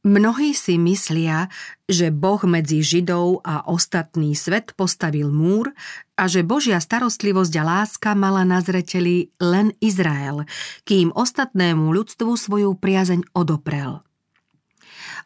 Mnohí 0.02 0.58
si 0.58 0.82
myslia, 0.82 1.46
že 1.86 2.10
Boh 2.10 2.42
medzi 2.50 2.82
Židov 2.82 3.46
a 3.46 3.70
ostatný 3.70 4.34
svet 4.34 4.74
postavil 4.74 5.30
múr 5.30 5.78
a 6.18 6.26
že 6.26 6.42
Božia 6.42 6.82
starostlivosť 6.82 7.54
a 7.62 7.64
láska 7.64 8.18
mala 8.18 8.42
na 8.42 8.66
zreteli 8.66 9.30
len 9.38 9.78
Izrael, 9.78 10.50
kým 10.90 11.14
ostatnému 11.14 11.94
ľudstvu 11.94 12.34
svoju 12.34 12.82
priazeň 12.82 13.30
odoprel. 13.38 14.02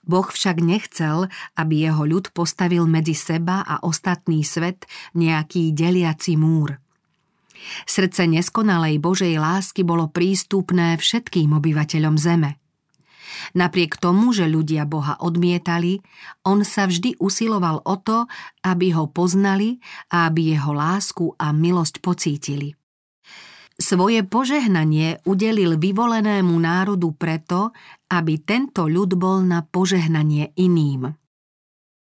Boh 0.04 0.28
však 0.28 0.60
nechcel, 0.60 1.32
aby 1.56 1.88
jeho 1.88 2.04
ľud 2.04 2.36
postavil 2.36 2.84
medzi 2.84 3.16
seba 3.16 3.64
a 3.64 3.80
ostatný 3.80 4.44
svet 4.44 4.92
nejaký 5.16 5.72
deliaci 5.72 6.36
múr. 6.36 6.84
Srdce 7.88 8.28
neskonalej 8.28 9.00
Božej 9.00 9.40
lásky 9.40 9.88
bolo 9.88 10.12
prístupné 10.12 11.00
všetkým 11.00 11.56
obyvateľom 11.56 12.20
zeme– 12.20 12.60
Napriek 13.54 14.02
tomu, 14.02 14.34
že 14.34 14.50
ľudia 14.50 14.90
Boha 14.90 15.20
odmietali, 15.22 16.02
on 16.48 16.66
sa 16.66 16.90
vždy 16.90 17.22
usiloval 17.22 17.86
o 17.86 17.96
to, 18.02 18.26
aby 18.66 18.96
ho 18.98 19.06
poznali 19.12 19.78
a 20.10 20.32
aby 20.32 20.58
jeho 20.58 20.74
lásku 20.74 21.36
a 21.38 21.54
milosť 21.54 22.02
pocítili. 22.02 22.74
Svoje 23.76 24.24
požehnanie 24.24 25.20
udelil 25.28 25.76
vyvolenému 25.76 26.56
národu 26.56 27.12
preto, 27.12 27.76
aby 28.08 28.40
tento 28.40 28.88
ľud 28.88 29.20
bol 29.20 29.44
na 29.44 29.68
požehnanie 29.68 30.56
iným. 30.56 31.12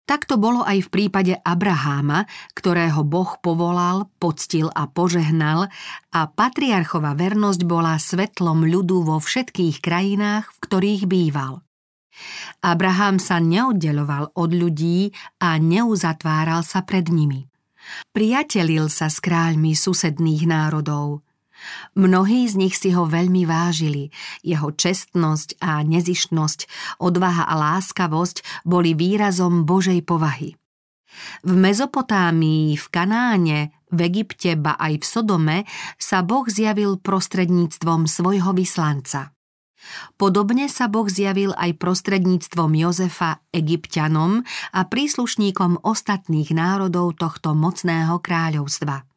Tak 0.09 0.25
to 0.25 0.41
bolo 0.41 0.65
aj 0.65 0.89
v 0.89 0.89
prípade 0.89 1.37
Abraháma, 1.37 2.25
ktorého 2.57 3.05
Boh 3.05 3.37
povolal, 3.45 4.09
poctil 4.17 4.65
a 4.73 4.89
požehnal 4.89 5.69
a 6.09 6.21
patriarchova 6.25 7.13
vernosť 7.13 7.61
bola 7.69 7.93
svetlom 7.93 8.65
ľudu 8.65 9.05
vo 9.05 9.21
všetkých 9.21 9.77
krajinách, 9.77 10.49
v 10.49 10.57
ktorých 10.65 11.05
býval. 11.05 11.61
Abraham 12.65 13.21
sa 13.21 13.37
neoddeloval 13.37 14.33
od 14.33 14.49
ľudí 14.49 15.13
a 15.45 15.61
neuzatváral 15.61 16.65
sa 16.65 16.81
pred 16.81 17.05
nimi. 17.05 17.45
Priatelil 18.09 18.89
sa 18.89 19.13
s 19.13 19.21
kráľmi 19.21 19.77
susedných 19.77 20.49
národov– 20.49 21.21
Mnohí 21.95 22.47
z 22.47 22.55
nich 22.55 22.75
si 22.77 22.95
ho 22.95 23.09
veľmi 23.09 23.43
vážili. 23.43 24.13
Jeho 24.45 24.71
čestnosť 24.71 25.59
a 25.59 25.83
nezišnosť, 25.83 26.59
odvaha 27.03 27.47
a 27.47 27.53
láskavosť 27.57 28.63
boli 28.63 28.95
výrazom 28.95 29.67
Božej 29.67 30.03
povahy. 30.05 30.55
V 31.43 31.51
Mezopotámii, 31.57 32.77
v 32.77 32.85
Kanáne, 32.87 33.59
v 33.89 33.99
Egypte, 34.05 34.53
ba 34.55 34.77
aj 34.77 35.01
v 35.01 35.05
Sodome 35.05 35.57
sa 35.97 36.21
Boh 36.21 36.45
zjavil 36.45 37.01
prostredníctvom 37.01 38.05
svojho 38.05 38.53
vyslanca. 38.53 39.33
Podobne 40.19 40.67
sa 40.67 40.91
Boh 40.91 41.07
zjavil 41.07 41.55
aj 41.55 41.79
prostredníctvom 41.79 42.75
Jozefa 42.75 43.41
egyptianom 43.49 44.43
a 44.75 44.81
príslušníkom 44.85 45.81
ostatných 45.81 46.51
národov 46.51 47.17
tohto 47.17 47.55
mocného 47.55 48.19
kráľovstva. 48.19 49.08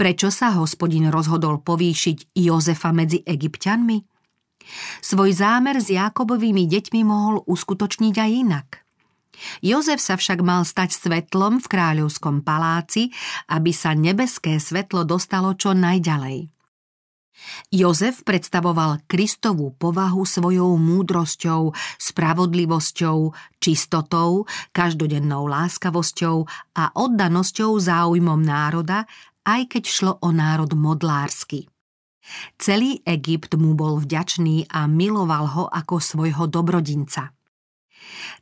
Prečo 0.00 0.32
sa 0.32 0.56
hospodin 0.56 1.12
rozhodol 1.12 1.60
povýšiť 1.60 2.32
Jozefa 2.32 2.88
medzi 2.88 3.20
egyptianmi? 3.20 4.00
Svoj 5.04 5.36
zámer 5.36 5.76
s 5.76 5.92
Jákobovými 5.92 6.64
deťmi 6.64 7.04
mohol 7.04 7.44
uskutočniť 7.44 8.14
aj 8.16 8.30
inak. 8.32 8.68
Jozef 9.60 10.00
sa 10.00 10.16
však 10.16 10.40
mal 10.40 10.64
stať 10.64 10.96
svetlom 10.96 11.60
v 11.60 11.68
kráľovskom 11.68 12.40
paláci, 12.40 13.12
aby 13.52 13.76
sa 13.76 13.92
nebeské 13.92 14.56
svetlo 14.56 15.04
dostalo 15.04 15.52
čo 15.52 15.76
najďalej. 15.76 16.48
Jozef 17.68 18.24
predstavoval 18.24 19.04
Kristovú 19.04 19.76
povahu 19.76 20.24
svojou 20.24 20.80
múdrosťou, 20.80 21.72
spravodlivosťou, 22.00 23.18
čistotou, 23.60 24.48
každodennou 24.72 25.48
láskavosťou 25.48 26.36
a 26.76 26.84
oddanosťou 26.96 27.70
záujmom 27.80 28.40
národa 28.40 29.04
aj 29.50 29.74
keď 29.74 29.84
šlo 29.90 30.12
o 30.22 30.30
národ 30.30 30.70
modlársky. 30.78 31.66
Celý 32.54 33.02
Egypt 33.02 33.58
mu 33.58 33.74
bol 33.74 33.98
vďačný 33.98 34.70
a 34.70 34.86
miloval 34.86 35.50
ho 35.50 35.64
ako 35.66 35.98
svojho 35.98 36.46
dobrodinca. 36.46 37.34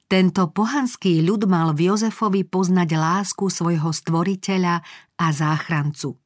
Tento 0.08 0.48
pohanský 0.52 1.20
ľud 1.24 1.48
mal 1.48 1.72
v 1.72 1.92
Jozefovi 1.92 2.44
poznať 2.44 2.88
lásku 2.96 3.48
svojho 3.48 3.92
stvoriteľa 3.92 4.80
a 5.20 5.26
záchrancu. 5.32 6.16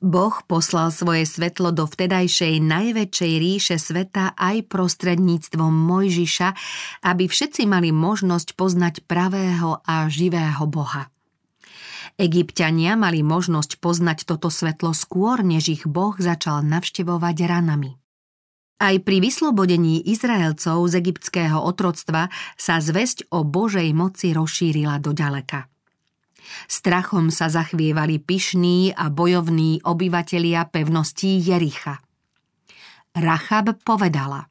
Boh 0.00 0.32
poslal 0.48 0.88
svoje 0.88 1.28
svetlo 1.28 1.76
do 1.76 1.84
vtedajšej 1.84 2.56
najväčšej 2.64 3.32
ríše 3.36 3.76
sveta 3.76 4.32
aj 4.32 4.72
prostredníctvom 4.72 5.68
Mojžiša, 5.68 6.48
aby 7.04 7.28
všetci 7.28 7.68
mali 7.68 7.92
možnosť 7.92 8.56
poznať 8.56 9.04
pravého 9.04 9.84
a 9.84 10.08
živého 10.08 10.64
Boha. 10.64 11.12
Egyptiania 12.16 12.98
mali 12.98 13.22
možnosť 13.22 13.78
poznať 13.78 14.26
toto 14.26 14.50
svetlo 14.50 14.96
skôr, 14.96 15.44
než 15.44 15.70
ich 15.70 15.84
Boh 15.86 16.16
začal 16.18 16.66
navštevovať 16.66 17.36
ranami. 17.46 18.00
Aj 18.80 18.96
pri 18.96 19.20
vyslobodení 19.20 20.00
Izraelcov 20.08 20.88
z 20.88 20.94
egyptského 21.04 21.60
otroctva 21.60 22.32
sa 22.56 22.80
zväzť 22.80 23.28
o 23.28 23.44
Božej 23.44 23.92
moci 23.92 24.32
rozšírila 24.32 24.96
do 25.04 25.12
ďaleka. 25.12 25.68
Strachom 26.64 27.28
sa 27.28 27.52
zachvievali 27.52 28.16
pyšní 28.18 28.96
a 28.96 29.12
bojovní 29.12 29.84
obyvatelia 29.84 30.64
pevností 30.64 31.44
Jericha. 31.44 32.00
Rachab 33.12 33.76
povedala 33.84 34.48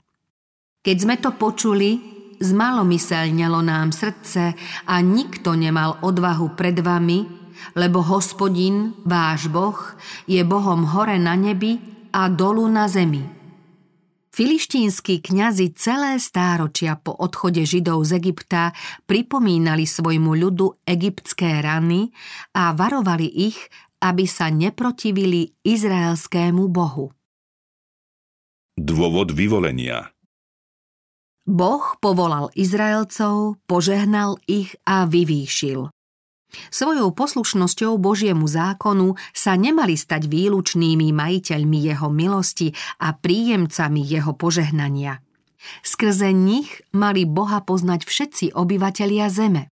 Keď 0.86 0.98
sme 1.00 1.16
to 1.18 1.34
počuli, 1.34 1.98
zmalomyselnelo 2.38 3.66
nám 3.66 3.90
srdce 3.92 4.54
a 4.86 4.96
nikto 5.02 5.58
nemal 5.58 6.00
odvahu 6.06 6.54
pred 6.54 6.78
vami, 6.80 7.49
lebo 7.76 8.02
hospodin, 8.04 8.94
váš 9.06 9.48
Boh, 9.50 9.78
je 10.26 10.42
Bohom 10.44 10.86
hore 10.90 11.18
na 11.22 11.36
nebi 11.36 11.80
a 12.14 12.30
dolu 12.30 12.66
na 12.68 12.90
zemi. 12.90 13.40
Filištínsky 14.30 15.20
kňazi 15.20 15.76
celé 15.76 16.16
stáročia 16.22 16.96
po 16.96 17.12
odchode 17.12 17.66
Židov 17.66 18.08
z 18.08 18.24
Egypta 18.24 18.72
pripomínali 19.04 19.84
svojmu 19.84 20.32
ľudu 20.32 20.86
egyptské 20.88 21.60
rany 21.60 22.14
a 22.56 22.72
varovali 22.72 23.28
ich, 23.28 23.60
aby 24.00 24.24
sa 24.24 24.48
neprotivili 24.48 25.60
izraelskému 25.66 26.72
Bohu. 26.72 27.12
Dôvod 28.80 29.36
vyvolenia 29.36 30.16
Boh 31.50 31.98
povolal 31.98 32.54
Izraelcov, 32.54 33.58
požehnal 33.66 34.38
ich 34.46 34.78
a 34.86 35.10
vyvýšil. 35.10 35.90
Svojou 36.74 37.14
poslušnosťou 37.14 38.02
Božiemu 38.02 38.50
zákonu 38.50 39.14
sa 39.32 39.54
nemali 39.54 39.94
stať 39.94 40.26
výlučnými 40.26 41.14
majiteľmi 41.14 41.78
jeho 41.78 42.10
milosti 42.10 42.74
a 42.98 43.14
príjemcami 43.14 44.02
jeho 44.02 44.34
požehnania. 44.34 45.22
Skrze 45.86 46.34
nich 46.34 46.82
mali 46.96 47.28
Boha 47.28 47.62
poznať 47.62 48.08
všetci 48.08 48.46
obyvatelia 48.56 49.30
zeme. 49.30 49.70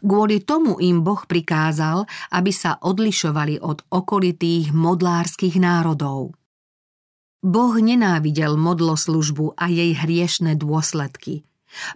Kvôli 0.00 0.40
tomu 0.40 0.80
im 0.80 1.04
Boh 1.04 1.20
prikázal, 1.28 2.08
aby 2.32 2.52
sa 2.52 2.80
odlišovali 2.80 3.60
od 3.60 3.84
okolitých 3.92 4.72
modlárskych 4.72 5.60
národov. 5.60 6.32
Boh 7.44 7.74
nenávidel 7.76 8.56
modloslužbu 8.56 9.54
a 9.54 9.68
jej 9.68 9.92
hriešne 9.92 10.56
dôsledky. 10.56 11.44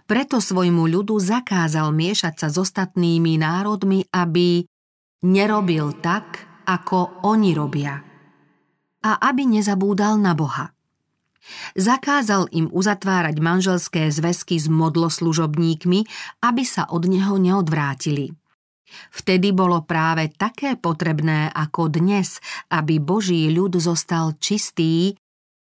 Preto 0.05 0.37
svojmu 0.37 0.85
ľudu 0.85 1.17
zakázal 1.17 1.89
miešať 1.93 2.33
sa 2.37 2.47
s 2.49 2.57
ostatnými 2.61 3.41
národmi, 3.41 4.05
aby 4.13 4.61
nerobil 5.25 5.97
tak, 6.01 6.45
ako 6.65 7.25
oni 7.25 7.51
robia. 7.57 7.99
A 9.01 9.11
aby 9.17 9.49
nezabúdal 9.49 10.21
na 10.21 10.37
Boha. 10.37 10.71
Zakázal 11.73 12.53
im 12.53 12.69
uzatvárať 12.69 13.41
manželské 13.41 14.13
zväzky 14.13 14.61
s 14.61 14.69
modloslužobníkmi, 14.69 16.05
aby 16.45 16.63
sa 16.63 16.85
od 16.85 17.09
neho 17.09 17.41
neodvrátili. 17.41 18.29
Vtedy 19.09 19.55
bolo 19.55 19.81
práve 19.87 20.29
také 20.29 20.77
potrebné 20.77 21.49
ako 21.49 21.89
dnes, 21.89 22.37
aby 22.69 23.01
Boží 23.01 23.49
ľud 23.49 23.79
zostal 23.81 24.37
čistý, 24.37 25.17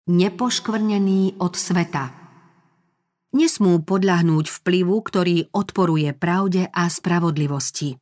nepoškvrnený 0.07 1.37
od 1.37 1.53
sveta. 1.53 2.16
Nesmú 3.35 3.83
podľahnúť 3.83 4.47
vplyvu, 4.47 4.95
ktorý 5.03 5.51
odporuje 5.51 6.15
pravde 6.15 6.71
a 6.71 6.87
spravodlivosti. 6.87 7.99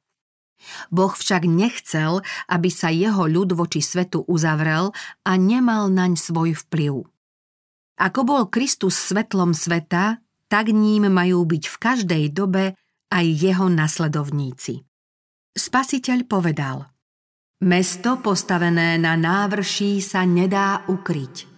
Boh 0.93 1.13
však 1.13 1.45
nechcel, 1.49 2.21
aby 2.49 2.69
sa 2.69 2.89
jeho 2.93 3.25
ľud 3.25 3.53
voči 3.57 3.81
svetu 3.81 4.25
uzavrel 4.25 4.93
a 5.25 5.31
nemal 5.38 5.89
naň 5.89 6.17
svoj 6.17 6.57
vplyv. 6.65 7.05
Ako 7.95 8.21
bol 8.27 8.43
Kristus 8.51 8.99
svetlom 8.99 9.55
sveta, 9.55 10.19
tak 10.51 10.69
ním 10.69 11.09
majú 11.09 11.47
byť 11.47 11.63
v 11.69 11.77
každej 11.79 12.23
dobe 12.29 12.77
aj 13.09 13.25
jeho 13.25 13.65
nasledovníci. 13.71 14.83
Spasiteľ 15.55 16.19
povedal 16.27 16.83
Mesto 17.63 18.19
postavené 18.19 18.99
na 18.99 19.15
návrší 19.15 20.03
sa 20.03 20.27
nedá 20.27 20.83
ukryť. 20.91 21.55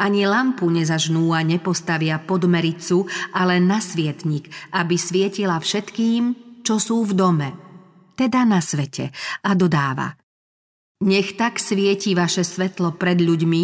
Ani 0.00 0.28
lampu 0.28 0.68
nezažnú 0.68 1.34
a 1.34 1.42
nepostavia 1.42 2.18
pod 2.22 2.46
mericu, 2.46 3.08
ale 3.34 3.58
na 3.62 3.82
svietnik, 3.82 4.50
aby 4.74 4.94
svietila 4.94 5.58
všetkým, 5.58 6.34
čo 6.62 6.76
sú 6.76 7.06
v 7.06 7.12
dome, 7.16 7.48
teda 8.18 8.44
na 8.44 8.58
svete, 8.62 9.14
a 9.46 9.50
dodáva– 9.54 10.14
nech 10.98 11.38
tak 11.38 11.62
svieti 11.62 12.10
vaše 12.18 12.42
svetlo 12.42 12.98
pred 12.98 13.22
ľuďmi, 13.22 13.62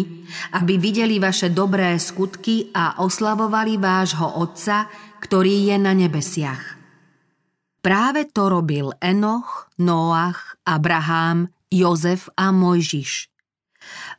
aby 0.55 0.79
videli 0.79 1.19
vaše 1.19 1.51
dobré 1.51 1.99
skutky 1.99 2.71
a 2.71 3.03
oslavovali 3.03 3.75
vášho 3.75 4.39
Otca, 4.39 4.87
ktorý 5.19 5.67
je 5.67 5.75
na 5.75 5.91
nebesiach. 5.91 6.79
Práve 7.83 8.31
to 8.31 8.47
robil 8.47 8.95
Enoch, 9.03 9.67
Noach, 9.83 10.55
Abraham, 10.63 11.51
Jozef 11.67 12.31
a 12.39 12.55
Mojžiš. 12.55 13.34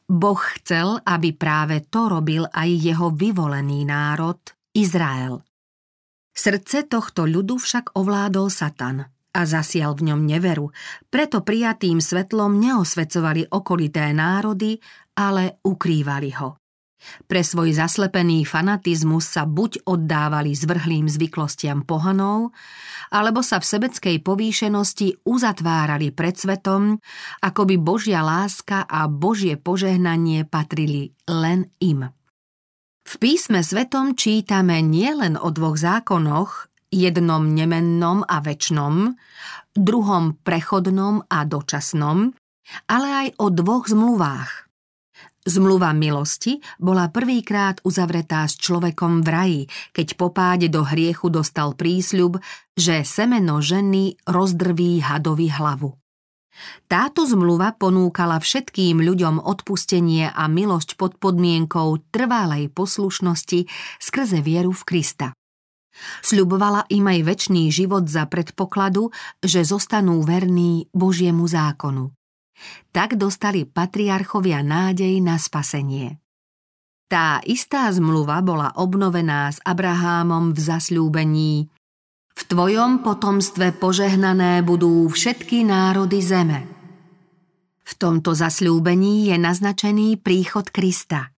Boh 0.06 0.38
chcel, 0.58 1.02
aby 1.02 1.34
práve 1.34 1.82
to 1.90 2.06
robil 2.06 2.46
aj 2.46 2.68
jeho 2.70 3.10
vyvolený 3.10 3.82
národ, 3.82 4.38
Izrael. 4.72 5.42
Srdce 6.30 6.86
tohto 6.86 7.26
ľudu 7.26 7.58
však 7.58 7.98
ovládol 7.98 8.48
Satan– 8.48 9.02
a 9.36 9.44
zasial 9.44 9.92
v 9.92 10.08
ňom 10.12 10.24
neveru, 10.24 10.72
preto 11.12 11.44
prijatým 11.44 12.00
svetlom 12.00 12.56
neosvecovali 12.56 13.52
okolité 13.52 14.08
národy, 14.16 14.80
ale 15.20 15.60
ukrývali 15.60 16.30
ho. 16.40 16.56
Pre 17.28 17.42
svoj 17.44 17.76
zaslepený 17.76 18.48
fanatizmus 18.48 19.28
sa 19.28 19.44
buď 19.44 19.84
oddávali 19.84 20.56
zvrhlým 20.56 21.06
zvyklostiam 21.06 21.84
pohanov, 21.84 22.56
alebo 23.12 23.44
sa 23.44 23.60
v 23.60 23.68
sebeckej 23.68 24.16
povýšenosti 24.24 25.28
uzatvárali 25.28 26.10
pred 26.10 26.34
svetom, 26.34 26.98
ako 27.44 27.62
by 27.68 27.76
Božia 27.78 28.24
láska 28.24 28.88
a 28.88 29.06
Božie 29.06 29.60
požehnanie 29.60 30.48
patrili 30.48 31.12
len 31.28 31.68
im. 31.78 32.08
V 33.06 33.14
písme 33.22 33.62
svetom 33.62 34.18
čítame 34.18 34.82
nielen 34.82 35.38
o 35.38 35.54
dvoch 35.54 35.78
zákonoch, 35.78 36.66
jednom 36.90 37.54
nemennom 37.54 38.26
a 38.26 38.42
väčšnom, 38.42 39.14
druhom 39.78 40.34
prechodnom 40.42 41.22
a 41.30 41.46
dočasnom, 41.46 42.34
ale 42.90 43.08
aj 43.14 43.28
o 43.38 43.46
dvoch 43.54 43.86
zmluvách. 43.86 44.65
Zmluva 45.46 45.94
milosti 45.94 46.58
bola 46.82 47.06
prvýkrát 47.06 47.78
uzavretá 47.86 48.50
s 48.50 48.58
človekom 48.58 49.22
v 49.22 49.28
raji, 49.30 49.62
keď 49.94 50.18
po 50.18 50.34
páde 50.34 50.66
do 50.66 50.82
hriechu 50.82 51.30
dostal 51.30 51.78
prísľub, 51.78 52.42
že 52.74 53.06
semeno 53.06 53.62
ženy 53.62 54.18
rozdrví 54.26 54.98
hadovi 55.06 55.46
hlavu. 55.46 55.94
Táto 56.90 57.22
zmluva 57.28 57.78
ponúkala 57.78 58.42
všetkým 58.42 59.04
ľuďom 59.04 59.44
odpustenie 59.44 60.34
a 60.34 60.50
milosť 60.50 60.98
pod 60.98 61.14
podmienkou 61.20 62.00
trvalej 62.10 62.72
poslušnosti 62.72 63.70
skrze 64.02 64.42
vieru 64.42 64.74
v 64.74 64.82
Krista. 64.82 65.30
Sľubovala 66.26 66.88
im 66.90 67.06
aj 67.06 67.20
väčší 67.22 67.70
život 67.70 68.10
za 68.10 68.26
predpokladu, 68.26 69.14
že 69.40 69.62
zostanú 69.62 70.26
verní 70.26 70.90
Božiemu 70.90 71.44
zákonu. 71.46 72.15
Tak 72.92 73.20
dostali 73.20 73.68
patriarchovia 73.68 74.64
nádej 74.64 75.20
na 75.20 75.36
spasenie. 75.36 76.20
Tá 77.06 77.38
istá 77.46 77.86
zmluva 77.94 78.42
bola 78.42 78.74
obnovená 78.74 79.52
s 79.52 79.62
Abrahámom 79.62 80.50
v 80.50 80.58
zasľúbení 80.58 81.54
V 82.36 82.42
tvojom 82.50 83.06
potomstve 83.06 83.78
požehnané 83.78 84.60
budú 84.66 85.06
všetky 85.06 85.62
národy 85.62 86.18
zeme. 86.18 86.66
V 87.86 87.92
tomto 87.94 88.34
zasľúbení 88.34 89.30
je 89.30 89.36
naznačený 89.38 90.18
príchod 90.18 90.66
Krista– 90.68 91.30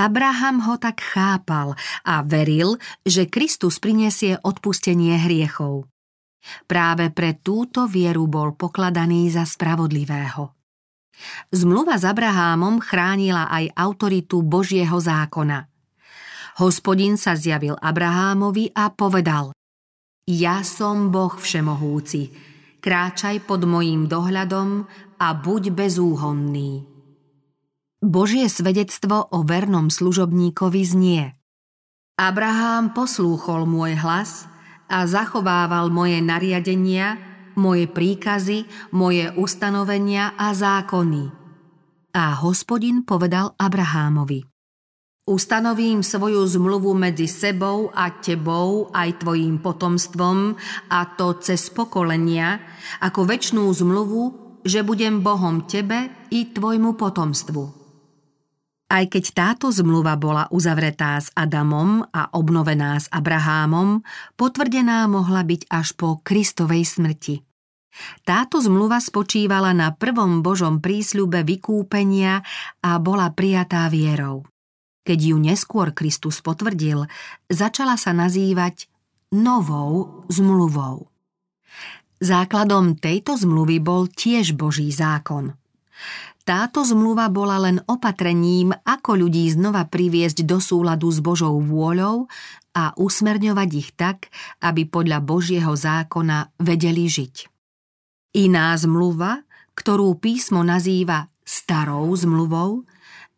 Abraham 0.00 0.64
ho 0.64 0.80
tak 0.80 1.04
chápal 1.04 1.76
a 2.08 2.24
veril, 2.24 2.80
že 3.04 3.28
Kristus 3.28 3.76
prinesie 3.76 4.40
odpustenie 4.40 5.20
hriechov. 5.20 5.84
Práve 6.64 7.12
pre 7.12 7.36
túto 7.40 7.84
vieru 7.84 8.24
bol 8.26 8.56
pokladaný 8.56 9.28
za 9.28 9.44
spravodlivého. 9.44 10.56
Zmluva 11.52 12.00
s 12.00 12.04
Abrahámom 12.08 12.80
chránila 12.80 13.52
aj 13.52 13.76
autoritu 13.76 14.40
Božieho 14.40 14.96
zákona. 14.96 15.68
Hospodin 16.60 17.20
sa 17.20 17.36
zjavil 17.36 17.76
Abrahámovi 17.76 18.72
a 18.72 18.92
povedal 18.92 19.52
Ja 20.28 20.64
som 20.64 21.12
Boh 21.12 21.32
všemohúci, 21.36 22.32
kráčaj 22.80 23.44
pod 23.44 23.68
mojím 23.68 24.08
dohľadom 24.08 24.88
a 25.20 25.28
buď 25.36 25.62
bezúhonný. 25.76 26.88
Božie 28.00 28.48
svedectvo 28.48 29.28
o 29.28 29.44
vernom 29.44 29.92
služobníkovi 29.92 30.82
znie 30.88 31.24
Abraham 32.16 32.92
poslúchol 32.96 33.64
môj 33.68 33.96
hlas 34.00 34.49
a 34.90 35.06
zachovával 35.06 35.88
moje 35.94 36.18
nariadenia, 36.18 37.16
moje 37.54 37.86
príkazy, 37.86 38.66
moje 38.90 39.30
ustanovenia 39.38 40.34
a 40.34 40.50
zákony. 40.50 41.30
A 42.10 42.34
hospodin 42.42 43.06
povedal 43.06 43.54
Abrahámovi 43.54 44.50
Ustanovím 45.30 46.02
svoju 46.02 46.42
zmluvu 46.42 46.90
medzi 46.98 47.30
sebou 47.30 47.86
a 47.94 48.10
tebou 48.18 48.90
aj 48.90 49.22
tvojim 49.22 49.62
potomstvom 49.62 50.58
a 50.90 51.00
to 51.14 51.38
cez 51.38 51.70
pokolenia, 51.70 52.58
ako 52.98 53.30
väčšnú 53.30 53.62
zmluvu, 53.70 54.22
že 54.66 54.82
budem 54.82 55.22
Bohom 55.22 55.70
tebe 55.70 56.10
i 56.34 56.50
tvojmu 56.50 56.98
potomstvu. 56.98 57.79
Aj 58.90 59.06
keď 59.06 59.24
táto 59.30 59.70
zmluva 59.70 60.18
bola 60.18 60.50
uzavretá 60.50 61.14
s 61.22 61.30
Adamom 61.38 62.02
a 62.10 62.34
obnovená 62.34 62.98
s 62.98 63.06
Abrahámom, 63.14 64.02
potvrdená 64.34 65.06
mohla 65.06 65.46
byť 65.46 65.70
až 65.70 65.94
po 65.94 66.18
Kristovej 66.26 66.82
smrti. 66.82 67.46
Táto 68.26 68.58
zmluva 68.58 68.98
spočívala 68.98 69.70
na 69.70 69.94
prvom 69.94 70.42
Božom 70.42 70.82
prísľube 70.82 71.46
vykúpenia 71.46 72.42
a 72.82 72.90
bola 72.98 73.30
prijatá 73.30 73.86
vierou. 73.86 74.42
Keď 75.06 75.18
ju 75.22 75.36
neskôr 75.38 75.94
Kristus 75.94 76.42
potvrdil, 76.42 77.06
začala 77.46 77.94
sa 77.94 78.10
nazývať 78.10 78.90
novou 79.30 80.26
zmluvou. 80.26 81.06
Základom 82.20 82.98
tejto 82.98 83.38
zmluvy 83.38 83.78
bol 83.80 84.10
tiež 84.10 84.58
Boží 84.58 84.90
zákon. 84.90 85.56
Táto 86.40 86.82
zmluva 86.82 87.28
bola 87.28 87.60
len 87.60 87.78
opatrením, 87.84 88.72
ako 88.72 89.26
ľudí 89.26 89.46
znova 89.52 89.86
priviesť 89.86 90.42
do 90.48 90.58
súladu 90.58 91.12
s 91.12 91.20
Božou 91.20 91.60
vôľou 91.60 92.26
a 92.74 92.96
usmerňovať 92.96 93.70
ich 93.76 93.90
tak, 93.94 94.32
aby 94.64 94.88
podľa 94.88 95.20
Božieho 95.20 95.74
zákona 95.76 96.56
vedeli 96.58 97.06
žiť. 97.06 97.34
Iná 98.40 98.72
zmluva, 98.78 99.42
ktorú 99.74 100.16
písmo 100.18 100.62
nazýva 100.62 101.28
starou 101.42 102.08
zmluvou, 102.14 102.86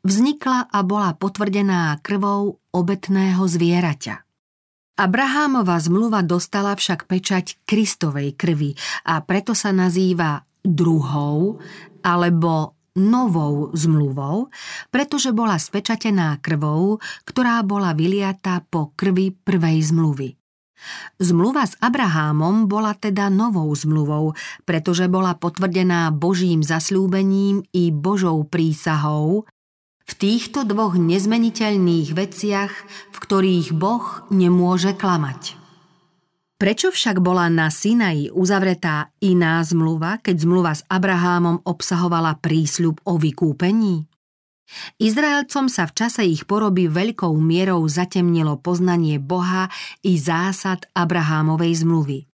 vznikla 0.04 0.68
a 0.68 0.78
bola 0.84 1.16
potvrdená 1.16 1.96
krvou 2.04 2.60
obetného 2.70 3.40
zvieraťa. 3.40 4.20
Abrahámova 5.00 5.80
zmluva 5.80 6.20
dostala 6.20 6.76
však 6.76 7.08
pečať 7.08 7.64
Kristovej 7.64 8.36
krvi 8.36 8.76
a 9.08 9.24
preto 9.24 9.56
sa 9.56 9.72
nazýva 9.72 10.44
druhou 10.60 11.56
alebo 12.04 12.76
novou 12.98 13.72
zmluvou, 13.72 14.52
pretože 14.92 15.32
bola 15.32 15.56
spečatená 15.56 16.36
krvou, 16.44 17.00
ktorá 17.24 17.64
bola 17.64 17.96
vyliatá 17.96 18.64
po 18.68 18.92
krvi 18.92 19.32
prvej 19.32 19.92
zmluvy. 19.92 20.28
Zmluva 21.22 21.62
s 21.62 21.78
Abrahámom 21.78 22.66
bola 22.66 22.98
teda 22.98 23.30
novou 23.30 23.70
zmluvou, 23.70 24.34
pretože 24.66 25.06
bola 25.06 25.38
potvrdená 25.38 26.10
Božím 26.10 26.66
zasľúbením 26.66 27.62
i 27.70 27.94
Božou 27.94 28.42
prísahou 28.42 29.46
v 30.02 30.12
týchto 30.18 30.66
dvoch 30.66 30.98
nezmeniteľných 30.98 32.10
veciach, 32.10 32.72
v 33.14 33.16
ktorých 33.16 33.70
Boh 33.70 34.26
nemôže 34.34 34.92
klamať. 34.98 35.61
Prečo 36.62 36.94
však 36.94 37.18
bola 37.18 37.50
na 37.50 37.74
Sinaji 37.74 38.30
uzavretá 38.30 39.10
iná 39.18 39.58
zmluva, 39.66 40.22
keď 40.22 40.46
zmluva 40.46 40.70
s 40.78 40.86
Abrahámom 40.86 41.66
obsahovala 41.66 42.38
prísľub 42.38 43.02
o 43.02 43.18
vykúpení? 43.18 44.06
Izraelcom 45.02 45.66
sa 45.66 45.90
v 45.90 45.92
čase 45.98 46.22
ich 46.22 46.46
poroby 46.46 46.86
veľkou 46.86 47.34
mierou 47.34 47.82
zatemnilo 47.90 48.62
poznanie 48.62 49.18
Boha 49.18 49.74
i 50.06 50.14
zásad 50.14 50.86
Abrahámovej 50.94 51.82
zmluvy. 51.82 52.30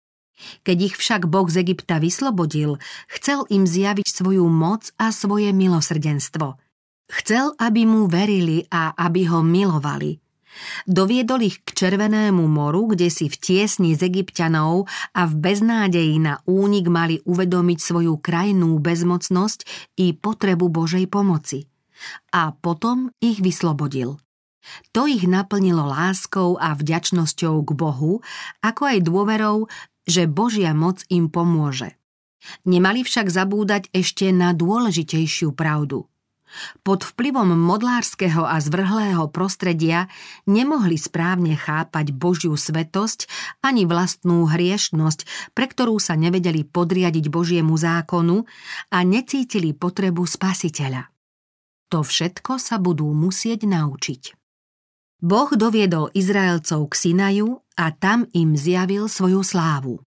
Keď 0.66 0.78
ich 0.90 0.94
však 0.98 1.30
Boh 1.30 1.46
z 1.46 1.62
Egypta 1.62 2.02
vyslobodil, 2.02 2.82
chcel 3.06 3.46
im 3.46 3.62
zjaviť 3.62 4.10
svoju 4.10 4.42
moc 4.50 4.90
a 4.98 5.14
svoje 5.14 5.54
milosrdenstvo. 5.54 6.58
Chcel, 7.14 7.54
aby 7.62 7.86
mu 7.86 8.10
verili 8.10 8.66
a 8.74 8.90
aby 8.90 9.30
ho 9.30 9.38
milovali– 9.46 10.18
Doviedol 10.86 11.46
ich 11.46 11.62
k 11.62 11.68
Červenému 11.72 12.44
moru, 12.46 12.94
kde 12.94 13.10
si 13.12 13.26
v 13.28 13.36
tiesni 13.36 13.92
z 13.92 14.08
egyptianov 14.08 14.88
a 15.12 15.26
v 15.28 15.34
beznádeji 15.36 16.16
na 16.22 16.40
únik 16.48 16.88
mali 16.88 17.20
uvedomiť 17.24 17.78
svoju 17.78 18.18
krajnú 18.20 18.78
bezmocnosť 18.80 19.66
i 20.00 20.16
potrebu 20.16 20.68
Božej 20.72 21.06
pomoci. 21.10 21.68
A 22.32 22.52
potom 22.52 23.12
ich 23.20 23.40
vyslobodil. 23.40 24.20
To 24.90 25.06
ich 25.06 25.22
naplnilo 25.24 25.86
láskou 25.86 26.58
a 26.58 26.74
vďačnosťou 26.74 27.54
k 27.62 27.70
Bohu, 27.72 28.18
ako 28.66 28.82
aj 28.82 28.98
dôverou, 29.06 29.70
že 30.06 30.26
Božia 30.26 30.74
moc 30.74 31.06
im 31.06 31.30
pomôže. 31.30 31.94
Nemali 32.66 33.02
však 33.02 33.30
zabúdať 33.30 33.90
ešte 33.90 34.30
na 34.30 34.54
dôležitejšiu 34.54 35.54
pravdu– 35.54 36.06
pod 36.82 37.04
vplyvom 37.04 37.54
modlárskeho 37.54 38.46
a 38.46 38.56
zvrhlého 38.62 39.26
prostredia 39.30 40.08
nemohli 40.46 40.96
správne 40.96 41.54
chápať 41.58 42.14
Božiu 42.14 42.54
svetosť 42.54 43.30
ani 43.62 43.84
vlastnú 43.84 44.46
hriešnosť, 44.48 45.52
pre 45.52 45.66
ktorú 45.68 45.98
sa 46.02 46.14
nevedeli 46.14 46.64
podriadiť 46.66 47.26
Božiemu 47.28 47.74
zákonu 47.76 48.46
a 48.90 48.98
necítili 49.02 49.76
potrebu 49.76 50.24
spasiteľa. 50.24 51.10
To 51.94 52.02
všetko 52.02 52.58
sa 52.58 52.82
budú 52.82 53.06
musieť 53.14 53.62
naučiť. 53.66 54.34
Boh 55.22 55.48
doviedol 55.54 56.12
Izraelcov 56.12 56.92
k 56.92 56.94
Sinaju 56.94 57.62
a 57.78 57.88
tam 57.94 58.28
im 58.36 58.52
zjavil 58.58 59.08
svoju 59.08 59.40
slávu. 59.40 60.02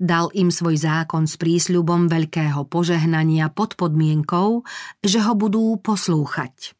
Dal 0.00 0.32
im 0.36 0.48
svoj 0.48 0.80
zákon 0.80 1.28
s 1.28 1.36
prísľubom 1.36 2.08
veľkého 2.08 2.64
požehnania 2.68 3.52
pod 3.52 3.76
podmienkou, 3.76 4.64
že 5.04 5.20
ho 5.24 5.32
budú 5.36 5.76
poslúchať. 5.80 6.76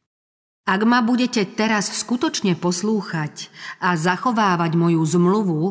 Ak 0.70 0.86
ma 0.86 1.02
budete 1.02 1.42
teraz 1.48 1.90
skutočne 1.90 2.54
poslúchať 2.54 3.50
a 3.82 3.98
zachovávať 3.98 4.78
moju 4.78 5.02
zmluvu, 5.02 5.62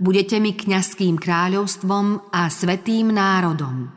budete 0.00 0.40
mi 0.40 0.56
kňazským 0.56 1.20
kráľovstvom 1.20 2.32
a 2.32 2.48
svetým 2.48 3.12
národom. 3.12 3.92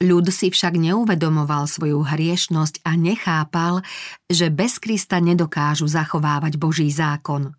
Ľud 0.00 0.26
si 0.32 0.50
však 0.50 0.80
neuvedomoval 0.80 1.68
svoju 1.68 2.02
hriešnosť 2.08 2.82
a 2.88 2.96
nechápal, 2.96 3.84
že 4.26 4.50
bez 4.50 4.80
Krista 4.80 5.20
nedokážu 5.20 5.86
zachovávať 5.86 6.58
Boží 6.58 6.88
zákon. 6.90 7.54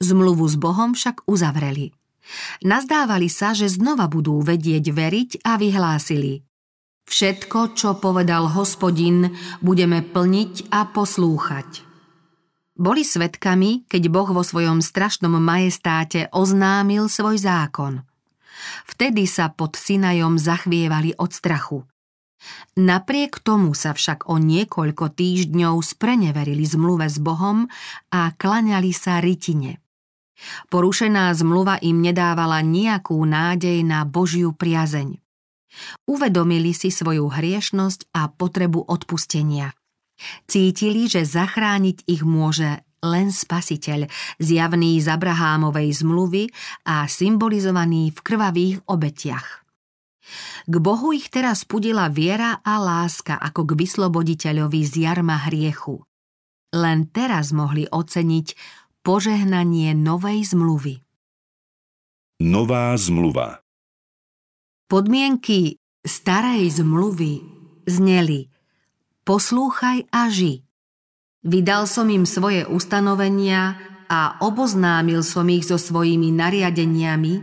Zmluvu 0.00 0.46
s 0.48 0.56
Bohom 0.58 0.96
však 0.96 1.24
uzavreli– 1.30 1.94
Nazdávali 2.62 3.28
sa, 3.32 3.56
že 3.56 3.70
znova 3.70 4.06
budú 4.06 4.40
vedieť 4.44 4.84
veriť 4.92 5.30
a 5.42 5.56
vyhlásili. 5.58 6.44
Všetko, 7.10 7.74
čo 7.74 7.98
povedal 7.98 8.46
hospodin, 8.54 9.34
budeme 9.58 9.98
plniť 9.98 10.70
a 10.70 10.86
poslúchať. 10.86 11.82
Boli 12.78 13.02
svetkami, 13.02 13.84
keď 13.90 14.02
Boh 14.08 14.30
vo 14.30 14.46
svojom 14.46 14.80
strašnom 14.80 15.36
majestáte 15.36 16.30
oznámil 16.30 17.10
svoj 17.10 17.36
zákon. 17.42 18.06
Vtedy 18.86 19.26
sa 19.26 19.50
pod 19.50 19.74
Sinajom 19.74 20.38
zachvievali 20.38 21.18
od 21.18 21.34
strachu. 21.34 21.82
Napriek 22.80 23.42
tomu 23.44 23.76
sa 23.76 23.92
však 23.92 24.30
o 24.32 24.40
niekoľko 24.40 25.12
týždňov 25.12 25.76
spreneverili 25.84 26.64
zmluve 26.64 27.10
s 27.10 27.20
Bohom 27.20 27.68
a 28.14 28.32
klaňali 28.32 28.94
sa 28.94 29.20
rytine. 29.20 29.79
Porušená 30.72 31.32
zmluva 31.36 31.76
im 31.84 32.00
nedávala 32.00 32.64
nejakú 32.64 33.16
nádej 33.20 33.84
na 33.84 34.08
Božiu 34.08 34.56
priazeň. 34.56 35.20
Uvedomili 36.08 36.74
si 36.74 36.90
svoju 36.90 37.30
hriešnosť 37.30 38.10
a 38.16 38.26
potrebu 38.30 38.90
odpustenia. 38.90 39.70
Cítili, 40.44 41.08
že 41.08 41.24
zachrániť 41.24 42.04
ich 42.10 42.22
môže 42.26 42.84
len 43.00 43.32
spasiteľ, 43.32 44.12
zjavný 44.36 45.00
z 45.00 45.08
Abrahámovej 45.08 46.04
zmluvy 46.04 46.52
a 46.84 47.08
symbolizovaný 47.08 48.12
v 48.12 48.18
krvavých 48.20 48.76
obetiach. 48.84 49.64
K 50.68 50.74
Bohu 50.78 51.16
ich 51.16 51.32
teraz 51.32 51.64
pudila 51.64 52.12
viera 52.12 52.60
a 52.60 52.76
láska 52.76 53.40
ako 53.40 53.72
k 53.72 53.80
vysloboditeľovi 53.80 54.80
z 54.84 54.92
jarma 55.08 55.48
hriechu. 55.48 56.04
Len 56.70 57.10
teraz 57.10 57.50
mohli 57.50 57.82
oceniť 57.90 58.46
Požehnanie 59.00 59.96
novej 59.96 60.52
zmluvy 60.52 61.00
Nová 62.44 62.92
zmluva 63.00 63.64
Podmienky 64.92 65.80
starej 66.04 66.68
zmluvy 66.68 67.40
zneli 67.88 68.52
Poslúchaj 69.24 70.04
a 70.12 70.28
ži. 70.28 70.68
Vydal 71.40 71.88
som 71.88 72.12
im 72.12 72.28
svoje 72.28 72.68
ustanovenia 72.68 73.80
a 74.12 74.36
oboznámil 74.44 75.24
som 75.24 75.48
ich 75.48 75.64
so 75.64 75.80
svojimi 75.80 76.28
nariadeniami, 76.36 77.34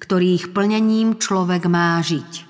ktorých 0.00 0.56
plnením 0.56 1.20
človek 1.20 1.68
má 1.68 2.00
žiť. 2.00 2.48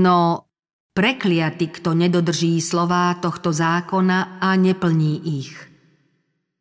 No 0.00 0.48
prekliaty, 0.96 1.68
kto 1.76 1.92
nedodrží 1.92 2.56
slová 2.64 3.12
tohto 3.20 3.52
zákona 3.52 4.40
a 4.40 4.48
neplní 4.56 5.20
ich– 5.44 5.52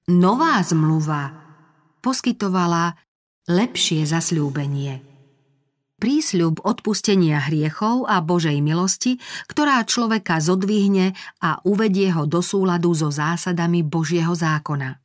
nová 0.09 0.57
zmluva 0.65 1.37
poskytovala 2.01 2.97
lepšie 3.45 4.03
zasľúbenie. 4.09 5.05
Prísľub 5.99 6.63
odpustenia 6.63 7.43
hriechov 7.43 8.07
a 8.07 8.23
Božej 8.23 8.63
milosti, 8.63 9.19
ktorá 9.51 9.83
človeka 9.83 10.39
zodvihne 10.39 11.11
a 11.43 11.59
uvedie 11.67 12.09
ho 12.15 12.23
do 12.23 12.39
súladu 12.39 12.95
so 12.95 13.11
zásadami 13.11 13.83
Božieho 13.83 14.31
zákona. 14.31 14.95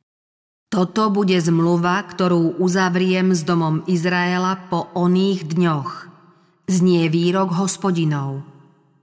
Toto 0.71 1.11
bude 1.11 1.35
zmluva, 1.35 1.99
ktorú 1.99 2.63
uzavriem 2.63 3.35
s 3.35 3.43
domom 3.43 3.83
Izraela 3.91 4.55
po 4.71 4.87
oných 4.95 5.51
dňoch. 5.51 5.91
Znie 6.71 7.11
výrok 7.11 7.53
hospodinov. 7.59 8.41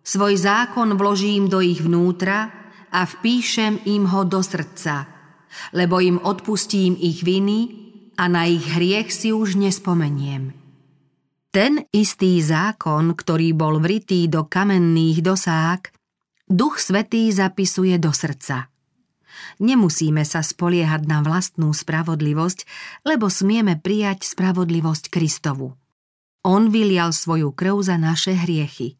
Svoj 0.02 0.34
zákon 0.40 0.96
vložím 0.96 1.46
do 1.46 1.60
ich 1.60 1.78
vnútra 1.84 2.50
a 2.88 3.04
vpíšem 3.04 3.84
im 3.84 4.08
ho 4.08 4.24
do 4.24 4.40
srdca– 4.40 5.06
lebo 5.72 6.00
im 6.00 6.18
odpustím 6.20 6.96
ich 6.98 7.24
viny 7.24 7.92
a 8.16 8.28
na 8.28 8.48
ich 8.48 8.64
hriech 8.64 9.08
si 9.12 9.32
už 9.32 9.56
nespomeniem. 9.56 10.52
Ten 11.52 11.84
istý 11.92 12.40
zákon, 12.40 13.12
ktorý 13.12 13.52
bol 13.52 13.76
vritý 13.76 14.24
do 14.24 14.48
kamenných 14.48 15.20
dosák, 15.20 15.92
Duch 16.48 16.80
Svetý 16.80 17.28
zapisuje 17.28 17.96
do 18.00 18.08
srdca. 18.12 18.72
Nemusíme 19.60 20.24
sa 20.24 20.40
spoliehať 20.40 21.04
na 21.04 21.20
vlastnú 21.20 21.72
spravodlivosť, 21.76 22.64
lebo 23.04 23.28
smieme 23.28 23.76
prijať 23.76 24.24
spravodlivosť 24.32 25.12
Kristovu. 25.12 25.76
On 26.42 26.72
vylial 26.72 27.12
svoju 27.12 27.52
krv 27.52 27.84
za 27.84 27.96
naše 28.00 28.32
hriechy. 28.32 28.96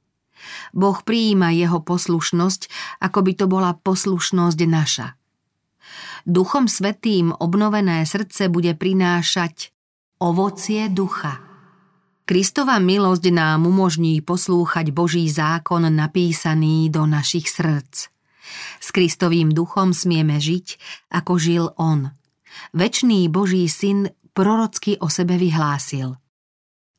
Boh 0.76 1.00
prijíma 1.00 1.56
jeho 1.56 1.80
poslušnosť, 1.80 2.68
ako 3.00 3.18
by 3.24 3.32
to 3.32 3.46
bola 3.48 3.72
poslušnosť 3.80 4.60
naša– 4.68 5.08
Duchom 6.22 6.70
Svetým 6.70 7.34
obnovené 7.34 8.06
srdce 8.06 8.46
bude 8.46 8.78
prinášať 8.78 9.74
ovocie 10.22 10.86
ducha. 10.86 11.42
Kristova 12.22 12.78
milosť 12.78 13.34
nám 13.34 13.66
umožní 13.66 14.22
poslúchať 14.22 14.94
Boží 14.94 15.26
zákon 15.26 15.82
napísaný 15.90 16.86
do 16.86 17.02
našich 17.02 17.50
srdc. 17.50 18.08
S 18.78 18.88
Kristovým 18.94 19.50
duchom 19.50 19.90
smieme 19.90 20.38
žiť, 20.38 20.78
ako 21.10 21.32
žil 21.34 21.64
On. 21.82 22.14
Večný 22.70 23.26
Boží 23.26 23.66
syn 23.66 24.06
prorocky 24.30 24.94
o 25.02 25.10
sebe 25.10 25.34
vyhlásil. 25.34 26.14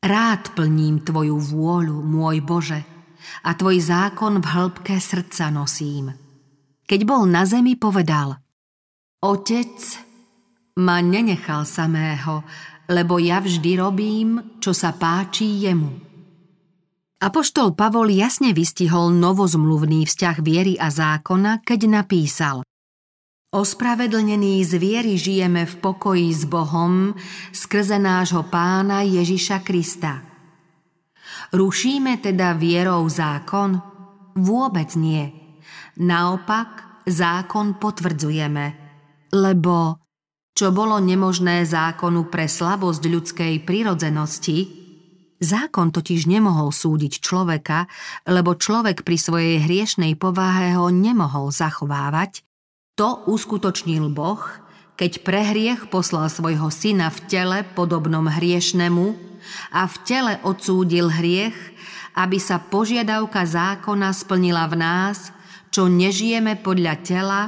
Rád 0.04 0.52
plním 0.52 1.00
Tvoju 1.00 1.40
vôľu, 1.40 2.04
môj 2.04 2.44
Bože, 2.44 2.84
a 3.48 3.56
Tvoj 3.56 3.80
zákon 3.80 4.44
v 4.44 4.46
hĺbke 4.46 5.00
srdca 5.00 5.48
nosím. 5.48 6.12
Keď 6.84 7.00
bol 7.08 7.24
na 7.24 7.48
zemi, 7.48 7.80
povedal 7.80 8.43
Otec 9.24 9.80
ma 10.84 11.00
nenechal 11.00 11.64
samého, 11.64 12.44
lebo 12.92 13.16
ja 13.16 13.40
vždy 13.40 13.80
robím, 13.80 14.60
čo 14.60 14.76
sa 14.76 14.92
páči 14.92 15.64
jemu. 15.64 15.96
Apoštol 17.24 17.72
Pavol 17.72 18.12
jasne 18.12 18.52
vystihol 18.52 19.16
novozmluvný 19.16 20.04
vzťah 20.04 20.36
viery 20.44 20.76
a 20.76 20.92
zákona, 20.92 21.64
keď 21.64 21.80
napísal 21.88 22.68
Ospravedlnení 23.48 24.60
z 24.60 24.76
viery 24.76 25.16
žijeme 25.16 25.64
v 25.64 25.74
pokoji 25.80 26.28
s 26.28 26.44
Bohom 26.44 27.16
skrze 27.48 27.96
nášho 27.96 28.44
pána 28.52 29.08
Ježiša 29.08 29.64
Krista. 29.64 30.20
Rušíme 31.54 32.20
teda 32.20 32.52
vierou 32.60 33.08
zákon? 33.08 33.80
Vôbec 34.36 34.92
nie. 35.00 35.32
Naopak, 35.96 37.00
zákon 37.08 37.80
potvrdzujeme, 37.80 38.83
lebo 39.34 39.98
čo 40.54 40.70
bolo 40.70 41.02
nemožné 41.02 41.66
zákonu 41.66 42.30
pre 42.30 42.46
slabosť 42.46 43.02
ľudskej 43.02 43.54
prirodzenosti, 43.66 44.84
Zákon 45.44 45.92
totiž 45.92 46.24
nemohol 46.24 46.72
súdiť 46.72 47.20
človeka, 47.20 47.90
lebo 48.24 48.56
človek 48.56 49.04
pri 49.04 49.18
svojej 49.18 49.56
hriešnej 49.66 50.16
povahe 50.16 50.72
ho 50.78 50.88
nemohol 50.88 51.52
zachovávať, 51.52 52.46
to 52.94 53.26
uskutočnil 53.26 54.08
Boh, 54.14 54.40
keď 54.94 55.26
pre 55.26 55.42
hriech 55.42 55.90
poslal 55.90 56.30
svojho 56.30 56.70
syna 56.70 57.10
v 57.10 57.18
tele 57.26 57.58
podobnom 57.74 58.30
hriešnemu 58.30 59.06
a 59.74 59.90
v 59.90 59.94
tele 60.06 60.34
odsúdil 60.46 61.10
hriech, 61.10 61.58
aby 62.14 62.38
sa 62.38 62.62
požiadavka 62.62 63.42
zákona 63.42 64.14
splnila 64.14 64.70
v 64.70 64.78
nás, 64.78 65.34
čo 65.74 65.90
nežijeme 65.90 66.62
podľa 66.62 66.94
tela, 67.02 67.40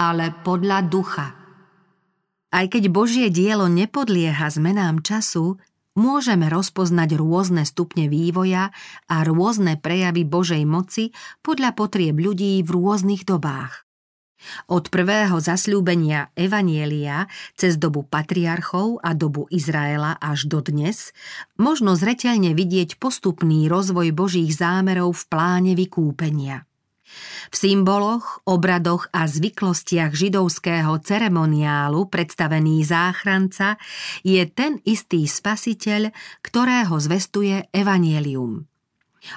ale 0.00 0.32
podľa 0.40 0.88
ducha. 0.88 1.36
Aj 2.48 2.66
keď 2.66 2.88
Božie 2.88 3.28
dielo 3.28 3.68
nepodlieha 3.68 4.48
zmenám 4.48 5.04
času, 5.04 5.60
môžeme 5.92 6.48
rozpoznať 6.48 7.20
rôzne 7.20 7.68
stupne 7.68 8.08
vývoja 8.08 8.72
a 9.12 9.16
rôzne 9.28 9.76
prejavy 9.76 10.24
Božej 10.24 10.64
moci 10.64 11.12
podľa 11.44 11.76
potrieb 11.76 12.16
ľudí 12.16 12.64
v 12.64 12.70
rôznych 12.72 13.28
dobách. 13.28 13.84
Od 14.72 14.88
prvého 14.88 15.36
zasľúbenia 15.36 16.32
Evanielia 16.32 17.28
cez 17.60 17.76
dobu 17.76 18.08
patriarchov 18.08 18.96
a 19.04 19.12
dobu 19.12 19.44
Izraela 19.52 20.16
až 20.16 20.48
do 20.48 20.64
dnes 20.64 21.12
možno 21.60 21.92
zreteľne 21.92 22.56
vidieť 22.56 22.96
postupný 22.96 23.68
rozvoj 23.68 24.16
Božích 24.16 24.48
zámerov 24.56 25.12
v 25.12 25.22
pláne 25.28 25.72
vykúpenia. 25.76 26.69
V 27.50 27.54
symboloch, 27.54 28.42
obradoch 28.46 29.10
a 29.10 29.26
zvyklostiach 29.26 30.14
židovského 30.14 30.98
ceremoniálu 31.02 32.06
predstavený 32.10 32.86
záchranca 32.86 33.78
je 34.22 34.42
ten 34.50 34.82
istý 34.82 35.26
spasiteľ, 35.26 36.14
ktorého 36.42 36.94
zvestuje 36.98 37.70
Evanielium. 37.70 38.66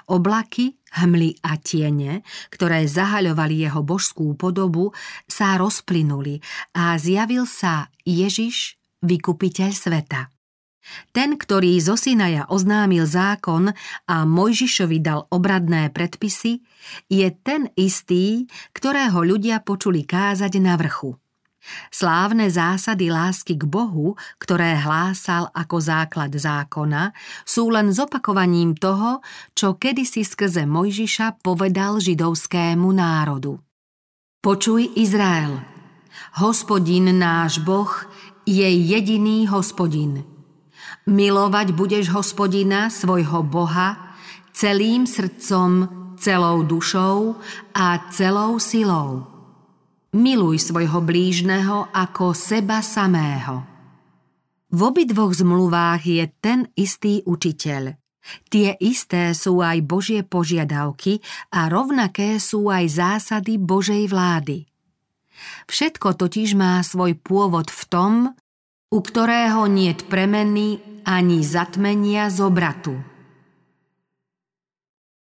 Oblaky, 0.07 0.79
hmly 0.95 1.43
a 1.43 1.59
tiene, 1.59 2.23
ktoré 2.49 2.87
zahaľovali 2.87 3.67
jeho 3.67 3.83
božskú 3.83 4.31
podobu, 4.39 4.95
sa 5.27 5.59
rozplynuli 5.59 6.39
a 6.73 6.95
zjavil 6.95 7.43
sa 7.43 7.91
Ježiš, 8.07 8.79
vykupiteľ 9.03 9.69
sveta. 9.75 10.32
Ten, 11.15 11.39
ktorý 11.39 11.79
zo 11.79 11.95
Sinaja 11.95 12.43
oznámil 12.51 13.07
zákon 13.07 13.71
a 14.07 14.15
Mojžišovi 14.27 14.99
dal 14.99 15.25
obradné 15.31 15.89
predpisy, 15.95 16.59
je 17.07 17.27
ten 17.43 17.71
istý, 17.79 18.45
ktorého 18.75 19.23
ľudia 19.23 19.63
počuli 19.63 20.03
kázať 20.03 20.53
na 20.59 20.75
vrchu. 20.75 21.15
Slávne 21.87 22.51
zásady 22.51 23.07
lásky 23.07 23.55
k 23.55 23.63
Bohu, 23.63 24.19
ktoré 24.35 24.75
hlásal 24.75 25.47
ako 25.55 25.79
základ 25.79 26.35
zákona, 26.35 27.15
sú 27.47 27.71
len 27.71 27.95
zopakovaním 27.95 28.75
toho, 28.75 29.23
čo 29.55 29.79
kedysi 29.79 30.27
skrze 30.27 30.67
Mojžiša 30.67 31.39
povedal 31.39 32.03
židovskému 32.03 32.91
národu. 32.91 33.63
Počuj 34.43 34.91
Izrael, 34.99 35.63
hospodin 36.35 37.15
náš 37.15 37.63
Boh 37.63 37.95
je 38.43 38.67
jediný 38.67 39.47
hospodin. 39.47 40.32
Milovať 41.03 41.75
budeš 41.75 42.15
hospodina, 42.15 42.87
svojho 42.87 43.43
Boha, 43.43 44.15
celým 44.55 45.03
srdcom, 45.03 45.89
celou 46.15 46.63
dušou 46.63 47.35
a 47.75 48.07
celou 48.13 48.55
silou 48.55 49.33
Miluj 50.13 50.69
svojho 50.69 51.01
blížneho 51.01 51.89
ako 51.89 52.37
seba 52.37 52.85
samého. 52.85 53.65
V 54.69 54.79
obidvoch 54.85 55.33
zmluvách 55.33 56.05
je 56.05 56.29
ten 56.37 56.69
istý 56.77 57.25
učiteľ. 57.25 57.97
Tie 58.45 58.77
isté 58.77 59.33
sú 59.33 59.65
aj 59.65 59.81
Božie 59.81 60.21
požiadavky 60.21 61.17
a 61.49 61.65
rovnaké 61.65 62.37
sú 62.37 62.69
aj 62.69 62.93
zásady 62.93 63.57
Božej 63.57 64.05
vlády. 64.05 64.69
Všetko 65.65 66.13
totiž 66.13 66.53
má 66.53 66.77
svoj 66.85 67.17
pôvod 67.17 67.73
v 67.73 67.81
tom, 67.89 68.13
u 68.93 69.01
ktorého 69.01 69.65
niet 69.65 70.05
premeny 70.05 70.77
ani 71.01 71.41
zatmenia 71.41 72.29
z 72.29 72.45
obratu. 72.45 73.12